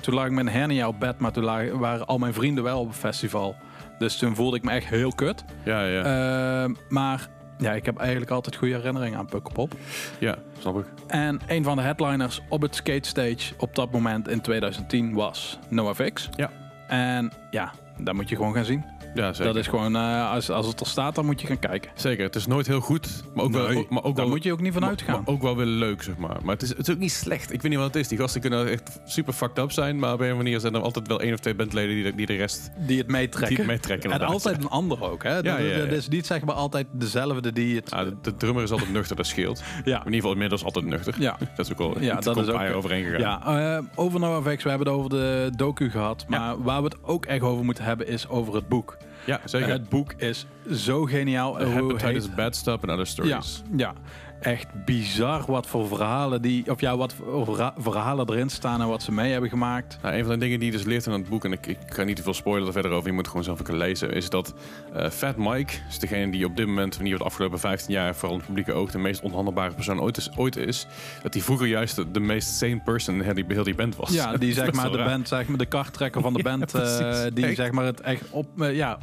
Toen 0.00 0.14
lag 0.14 0.26
ik 0.26 0.32
met 0.32 0.46
een 0.46 0.52
hernia 0.52 0.88
op 0.88 1.00
bed. 1.00 1.18
Maar 1.18 1.32
toen 1.32 1.44
waren 1.78 2.06
al 2.06 2.18
mijn 2.18 2.34
vrienden 2.34 2.64
wel 2.64 2.80
op 2.80 2.88
het 2.88 2.96
festival. 2.96 3.56
Dus 3.98 4.16
toen 4.16 4.34
voelde 4.34 4.56
ik 4.56 4.62
me 4.62 4.70
echt 4.70 4.86
heel 4.86 5.12
kut. 5.12 5.44
Ja, 5.64 5.84
ja. 5.84 6.02
Ehm, 6.02 6.74
maar 6.88 7.28
ja, 7.58 7.72
ik 7.72 7.84
heb 7.84 7.96
eigenlijk 7.96 8.30
altijd 8.30 8.56
goede 8.56 8.74
herinneringen 8.74 9.18
aan 9.18 9.26
Pukkelpop. 9.26 9.74
ja, 10.18 10.36
snap 10.58 10.78
ik. 10.78 10.84
En 11.06 11.40
een 11.46 11.64
van 11.64 11.76
de 11.76 11.82
headliners 11.82 12.40
op 12.48 12.62
het 12.62 12.74
skate 12.74 13.08
stage 13.08 13.54
op 13.56 13.74
dat 13.74 13.92
moment 13.92 14.28
in 14.28 14.40
2010 14.40 15.14
was 15.14 15.58
NoFX. 15.68 16.28
Ja. 16.36 16.50
En 16.88 17.30
ja, 17.50 17.72
daar 17.98 18.14
moet 18.14 18.28
je 18.28 18.36
gewoon 18.36 18.54
gaan 18.54 18.64
zien. 18.64 18.84
Ja, 19.14 19.32
zeker. 19.32 19.44
Dat 19.52 19.56
is 19.62 19.66
gewoon, 19.68 19.96
eh, 19.96 20.30
als, 20.30 20.50
als 20.50 20.66
het 20.66 20.80
er 20.80 20.86
staat, 20.86 21.14
dan 21.14 21.26
moet 21.26 21.40
je 21.40 21.46
gaan 21.46 21.58
kijken. 21.58 21.90
Zeker, 21.94 22.24
het 22.24 22.34
is 22.34 22.46
nooit 22.46 22.66
heel 22.66 22.80
goed, 22.80 23.24
maar 23.34 23.44
ook 23.44 23.52
wel, 23.52 23.68
ook- 23.68 23.88
maar 23.90 24.02
ook 24.04 24.16
daar 24.16 24.24
wel, 24.24 24.34
moet 24.34 24.42
je 24.42 24.52
ook 24.52 24.60
niet 24.60 24.72
van 24.72 24.80
maar- 24.80 24.90
uitgaan. 24.90 25.22
maar 25.24 25.34
ook 25.34 25.42
wel 25.42 25.56
weer 25.56 25.66
leuk, 25.66 26.02
zeg 26.02 26.16
maar. 26.16 26.36
Maar 26.42 26.54
het 26.54 26.62
is, 26.62 26.68
het 26.68 26.88
is 26.88 26.90
ook 26.94 27.00
niet 27.00 27.12
slecht. 27.12 27.52
Ik 27.52 27.62
weet 27.62 27.70
niet 27.70 27.80
wat 27.80 27.86
het 27.94 27.96
is. 27.96 28.08
Die 28.08 28.18
gasten 28.18 28.40
kunnen 28.40 28.68
echt 28.70 29.00
super 29.04 29.32
fucked 29.32 29.58
up 29.58 29.72
zijn, 29.72 29.98
maar 29.98 30.12
op 30.12 30.20
een 30.20 30.36
manier 30.36 30.60
zijn 30.60 30.74
er 30.74 30.80
altijd 30.80 31.06
wel 31.08 31.20
één 31.20 31.32
of 31.32 31.40
twee 31.40 31.54
bandleden 31.54 31.94
die, 31.94 32.04
de- 32.04 32.14
die 32.14 32.26
de 32.26 32.34
rest 32.36 32.70
Die 32.86 32.98
het 32.98 33.08
meetrekken. 33.08 33.56
die 33.56 33.66
meetrekken. 33.66 34.10
en 34.12 34.20
altijd 34.20 34.58
een 34.58 34.68
ander 34.68 35.10
ook. 35.10 35.22
Hè? 35.22 35.30
Ja, 35.36 35.42
dat, 35.42 35.44
ja, 35.44 35.58
ja. 35.58 35.78
dat 35.78 35.88
is 35.92 36.08
niet 36.08 36.26
zeg 36.26 36.44
maar 36.44 36.54
altijd 36.54 36.86
dezelfde 36.92 37.52
die 37.52 37.76
het... 37.76 37.90
Ja, 37.90 38.04
de, 38.04 38.14
de 38.22 38.34
drummer 38.36 38.62
is 38.62 38.70
altijd 38.70 38.92
nuchter, 38.92 39.16
dat 39.16 39.26
scheelt. 39.26 39.62
Ja. 39.84 39.98
In 39.98 40.04
ieder 40.04 40.14
geval 40.14 40.32
inmiddels 40.32 40.64
altijd 40.64 40.84
nuchter. 40.84 41.14
Ja. 41.18 41.36
Dat 41.56 41.66
is 41.66 41.72
ook 41.72 41.78
wel 41.78 42.00
Ja, 42.00 42.14
dat 42.14 42.24
dat 42.24 42.36
is 42.36 42.48
ook- 42.48 42.74
overheen 42.74 43.04
gegaan. 43.04 43.20
Ja, 43.20 43.76
eh, 43.76 43.82
over 43.94 44.20
NoFX, 44.20 44.62
we 44.62 44.68
hebben 44.68 44.88
het 44.88 44.96
over 44.96 45.10
de 45.10 45.50
docu 45.56 45.90
gehad. 45.90 46.24
Maar 46.28 46.62
waar 46.62 46.78
we 46.82 46.84
het 46.88 46.96
ook 47.02 47.24
echt 47.26 47.42
over 47.42 47.64
moeten 47.64 47.84
hebben 47.86 48.06
is 48.06 48.28
over 48.28 48.54
het 48.54 48.68
boek. 48.68 48.96
Ja, 49.24 49.40
zeker. 49.44 49.68
Het 49.68 49.88
boek 49.88 50.12
is 50.12 50.46
zo 50.72 51.04
geniaal. 51.04 51.56
Hoe 51.64 51.72
Hepatitis 51.72 52.24
heet- 52.26 52.34
Bad 52.34 52.56
Stuff 52.56 52.82
and 52.82 52.90
Other 52.90 52.98
Ja, 52.98 53.04
Stories. 53.04 53.62
ja, 53.76 53.92
echt 54.40 54.66
bizar 54.84 55.44
wat 55.46 55.66
voor 55.66 55.86
verhalen 55.88 56.42
die, 56.42 56.70
of 56.70 56.80
ja, 56.80 56.96
wat 56.96 57.14
voor 57.14 57.44
verha- 57.44 57.74
verhalen 57.78 58.28
erin 58.30 58.48
staan 58.48 58.80
en 58.80 58.88
wat 58.88 59.02
ze 59.02 59.12
mee 59.12 59.32
hebben 59.32 59.50
gemaakt. 59.50 59.98
Nou, 60.02 60.14
een 60.14 60.24
van 60.24 60.32
de 60.32 60.38
dingen 60.38 60.58
die 60.58 60.70
je 60.70 60.76
dus 60.76 60.86
leert 60.86 61.06
in 61.06 61.12
het 61.12 61.28
boek, 61.28 61.44
en 61.44 61.52
ik, 61.52 61.66
ik 61.66 61.78
ga 61.88 62.02
niet 62.02 62.16
te 62.16 62.22
veel 62.22 62.34
spoilen 62.34 62.66
er 62.66 62.72
verder 62.72 62.90
over, 62.90 63.08
je 63.08 63.14
moet 63.14 63.26
gewoon 63.28 63.44
zelf 63.44 63.62
kunnen 63.62 63.82
lezen, 63.82 64.12
is 64.12 64.30
dat 64.30 64.54
eh, 64.94 65.10
Fat 65.10 65.36
Mike 65.36 65.72
is 65.88 65.98
degene 65.98 66.30
die 66.32 66.44
op 66.44 66.56
dit 66.56 66.66
moment, 66.66 66.94
wanneer 66.96 67.18
de 67.18 67.24
afgelopen 67.24 67.58
15 67.58 67.92
jaar, 67.94 68.14
vooral 68.14 68.30
in 68.32 68.36
het 68.38 68.46
publieke 68.46 68.72
oog, 68.72 68.90
de 68.90 68.98
meest 68.98 69.20
onhandelbare 69.20 69.74
persoon 69.74 70.00
ooit 70.00 70.16
is, 70.16 70.30
ooit 70.36 70.56
is. 70.56 70.86
Dat 71.22 71.34
hij 71.34 71.42
vroeger 71.42 71.66
juist 71.66 71.96
de, 71.96 72.10
de 72.10 72.20
meest 72.20 72.48
sane 72.56 72.80
person 72.84 73.14
in 73.14 73.20
heel 73.20 73.34
die, 73.34 73.44
heel 73.48 73.64
die 73.64 73.74
band 73.74 73.96
was. 73.96 74.10
Ja, 74.12 74.36
die 74.36 74.52
zeg 74.62 74.72
maar 74.72 74.90
de 74.90 74.96
raar. 74.96 75.06
band, 75.08 75.28
zeg 75.28 75.48
maar 75.48 75.58
de 75.58 75.66
karttrekker 75.66 76.20
van 76.20 76.32
de 76.34 76.42
band, 76.50 76.74
eh, 76.74 76.80
precies. 76.80 77.34
die 77.34 77.46
Echt. 77.46 77.56
zeg 77.56 77.70
maar 77.72 77.84
het 77.84 78.00
echt 78.00 78.22
op, 78.30 78.60
eh, 78.62 78.74
ja, 78.76 78.98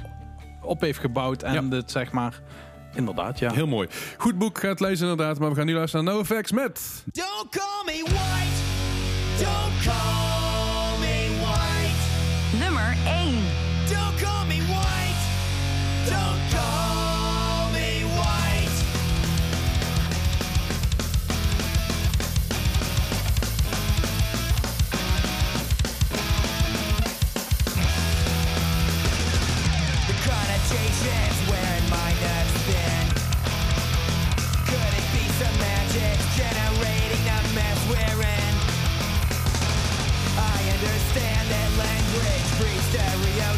op 0.62 0.82
heeft 0.82 1.00
gebouwd 1.00 1.44
en 1.44 1.54
Ja. 1.54 1.76
het 1.76 1.92
zeg 1.92 2.12
maar, 2.12 2.40
inderdaad, 2.96 3.40
ja. 3.40 3.52
Heel 3.52 3.68
mooi. 3.68 3.88
Goed 4.18 4.38
boek, 4.38 4.60
ga 4.60 4.68
het 4.68 4.80
lezen 4.80 5.10
inderdaad, 5.10 5.40
maar 5.40 5.50
we 5.50 5.56
gaan 5.56 5.66
nu 5.66 5.74
luisteren 5.74 6.06
naar 6.06 6.14
NoFX 6.14 6.52
met... 6.52 7.04
Don't 7.06 7.50
call 7.50 7.84
me 7.86 8.04
white. 8.04 8.62
Don't 9.44 9.84
call 9.84 10.43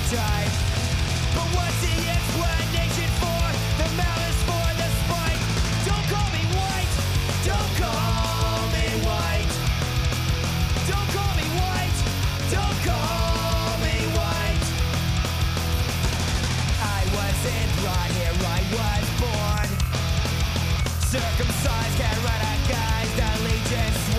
appetite. 0.05 0.51
But 1.33 1.47
what's 1.55 1.81
the 1.81 1.95
explanation 2.09 3.09
for 3.21 3.45
the 3.81 3.87
malice 3.97 4.41
for 4.45 4.67
the 4.77 4.89
spite? 5.01 5.41
Don't 5.85 6.05
call 6.13 6.29
me 6.31 6.43
white. 6.53 6.93
Don't 7.45 7.71
call 7.81 8.61
me 8.69 8.85
white. 9.01 9.53
Don't 10.85 11.09
call 11.09 11.33
me 11.35 11.47
white. 11.57 11.99
Don't 12.53 12.79
call 12.85 13.77
me 13.81 13.97
white. 14.13 14.65
I 16.81 17.01
wasn't 17.17 17.69
brought 17.81 18.11
here. 18.13 18.35
I 18.45 18.61
was 18.77 19.05
born 19.21 19.69
circumcised, 21.01 21.97
can 21.97 22.17
run 22.23 22.41
a 22.41 22.55
guy's 22.69 23.15
allegiance. 23.29 24.14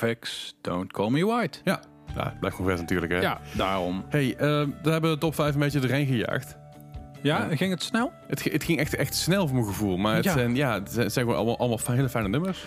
FX, 0.00 0.54
don't 0.60 0.92
call 0.92 1.10
me 1.10 1.26
white. 1.26 1.58
Ja, 1.64 1.80
ja 2.14 2.34
blijft 2.40 2.56
vet 2.56 2.78
natuurlijk, 2.78 3.12
hè? 3.12 3.20
Ja, 3.20 3.40
daarom. 3.56 4.04
Hey, 4.08 4.36
eh, 4.36 4.38
we 4.82 4.90
hebben 4.90 5.10
de 5.10 5.18
top 5.18 5.34
5 5.34 5.54
een 5.54 5.60
beetje 5.60 5.80
erin 5.82 6.06
gejaagd. 6.06 6.56
Ja, 7.22 7.48
ging 7.56 7.70
het 7.70 7.82
snel? 7.82 8.12
Het, 8.26 8.44
het 8.52 8.64
ging 8.64 8.78
echt, 8.78 8.94
echt 8.94 9.14
snel 9.14 9.46
voor 9.46 9.56
mijn 9.56 9.68
gevoel. 9.68 9.96
Maar 9.96 10.14
het 10.14 10.24
Ja. 10.24 10.32
zijn, 10.32 10.54
ja, 10.54 10.74
het 10.74 10.92
zijn 10.92 11.10
zijn 11.10 11.24
gewoon 11.24 11.40
allemaal, 11.40 11.58
allemaal 11.58 11.78
hele 11.84 12.08
fijne 12.08 12.28
nummers. 12.28 12.64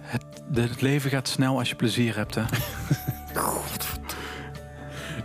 Het, 0.00 0.80
leven 0.80 1.10
gaat 1.10 1.28
snel 1.28 1.58
als 1.58 1.68
je 1.68 1.74
plezier 1.74 2.16
hebt, 2.16 2.34
hè. 2.34 2.42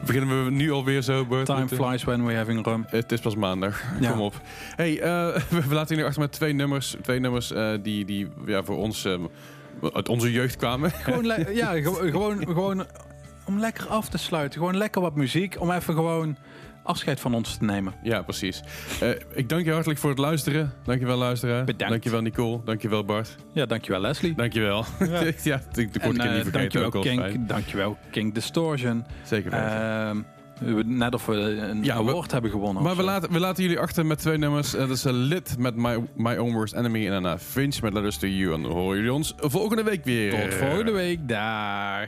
Beginnen 0.06 0.46
we 0.46 0.52
nu 0.52 0.72
alweer 0.72 1.02
zo, 1.02 1.26
Bert? 1.26 1.46
Time 1.46 1.68
flies 1.68 2.04
when 2.04 2.26
we're 2.26 2.38
having 2.38 2.66
rum. 2.66 2.86
Het 2.88 3.12
is 3.12 3.20
pas 3.20 3.36
maandag. 3.36 3.84
Ja. 4.00 4.12
Kom 4.12 4.22
op. 4.22 4.42
Hey, 4.76 5.00
eh, 5.02 5.42
we 5.68 5.74
laten 5.74 5.90
jullie 5.90 6.06
achter 6.06 6.22
met 6.22 6.32
twee 6.32 6.54
nummers. 6.54 6.96
Twee 7.02 7.20
nummers 7.20 7.52
eh, 7.52 7.72
die, 7.82 8.06
die 8.06 8.28
ja, 8.46 8.64
voor 8.64 8.78
ons 8.78 9.06
eh, 9.06 9.14
uit 9.94 10.10
onze 10.10 10.32
jeugd 10.32 10.56
kwamen. 10.56 10.92
Gewoon, 10.92 11.26
ja, 11.54 11.72
gewo- 11.82 12.10
gewoon, 12.10 12.46
gewoon 12.46 12.86
om 13.46 13.60
lekker 13.60 13.88
af 13.88 14.10
te 14.10 14.18
sluiten. 14.18 14.60
Gewoon 14.60 14.78
lekker 14.78 15.02
wat 15.02 15.16
muziek. 15.16 15.56
Om 15.60 15.72
even 15.72 15.94
gewoon 15.94 16.38
afscheid 16.84 17.20
van 17.20 17.34
ons 17.34 17.58
te 17.58 17.64
nemen. 17.66 17.94
Ja, 18.04 18.22
precies. 18.22 18.62
Eh, 19.02 19.10
ik 19.34 19.50
dank 19.50 19.66
je 19.66 19.72
hartelijk 19.72 20.00
voor 20.00 20.10
het 20.10 20.20
luisteren. 20.20 20.74
Dankjewel 20.84 21.18
luisteraar. 21.18 21.64
Bedankt. 21.64 21.90
Dankjewel 21.94 22.22
Nicole. 22.22 22.62
Dankjewel 22.66 23.06
Bart. 23.06 23.36
Ja, 23.54 23.66
dankjewel 23.66 24.02
Leslie. 24.02 24.36
Dankjewel. 24.36 24.86
Ja, 25.00 25.22
ja 25.44 25.62
ik 25.76 25.90
word 25.94 25.96
En, 25.96 26.02
eh, 26.02 26.08
niet 26.10 26.18
vergeten. 26.18 26.52
dankjewel, 26.52 26.88
ook 26.88 26.94
wel 26.94 27.02
King, 27.02 27.20
fijn. 27.22 27.48
dankjewel 27.48 27.98
King 28.12 28.34
Distortion. 28.34 29.06
Zeker 29.24 29.52
weten. 29.52 29.68
Ehm, 29.82 30.18
net 30.86 31.14
of 31.14 31.26
we 31.26 31.34
een 31.34 31.84
Ja, 31.84 32.04
we- 32.04 32.10
award 32.10 32.32
hebben 32.32 32.52
gewonnen. 32.52 32.84
maar 32.84 32.96
we 32.96 33.04
laten, 33.04 33.32
we 33.32 33.40
laten 33.40 33.64
jullie 33.64 33.80
achter 33.80 34.06
met 34.06 34.18
twee 34.20 34.38
nummers. 34.38 34.74
Eh, 34.74 34.80
dat 34.80 34.90
is 34.90 35.06
eh, 35.06 35.14
Lit 35.14 35.56
met 35.58 35.76
My, 35.76 35.98
My 36.16 36.36
Own 36.36 36.54
Worst 36.54 36.74
Enemy. 36.74 37.06
En 37.06 37.12
daarna 37.12 37.38
Finch 37.40 37.82
met 37.82 37.94
Letters 37.94 38.18
to 38.18 38.28
You. 38.28 38.54
En 38.54 38.62
dan 38.62 38.72
horen 38.72 38.96
jullie 38.98 39.14
ons 39.14 39.34
volgende 39.38 39.84
week 39.84 40.04
weer. 40.04 40.32
Tot 40.50 40.54
volgende 40.54 40.92
week. 40.92 41.28
Dag. 41.28 42.08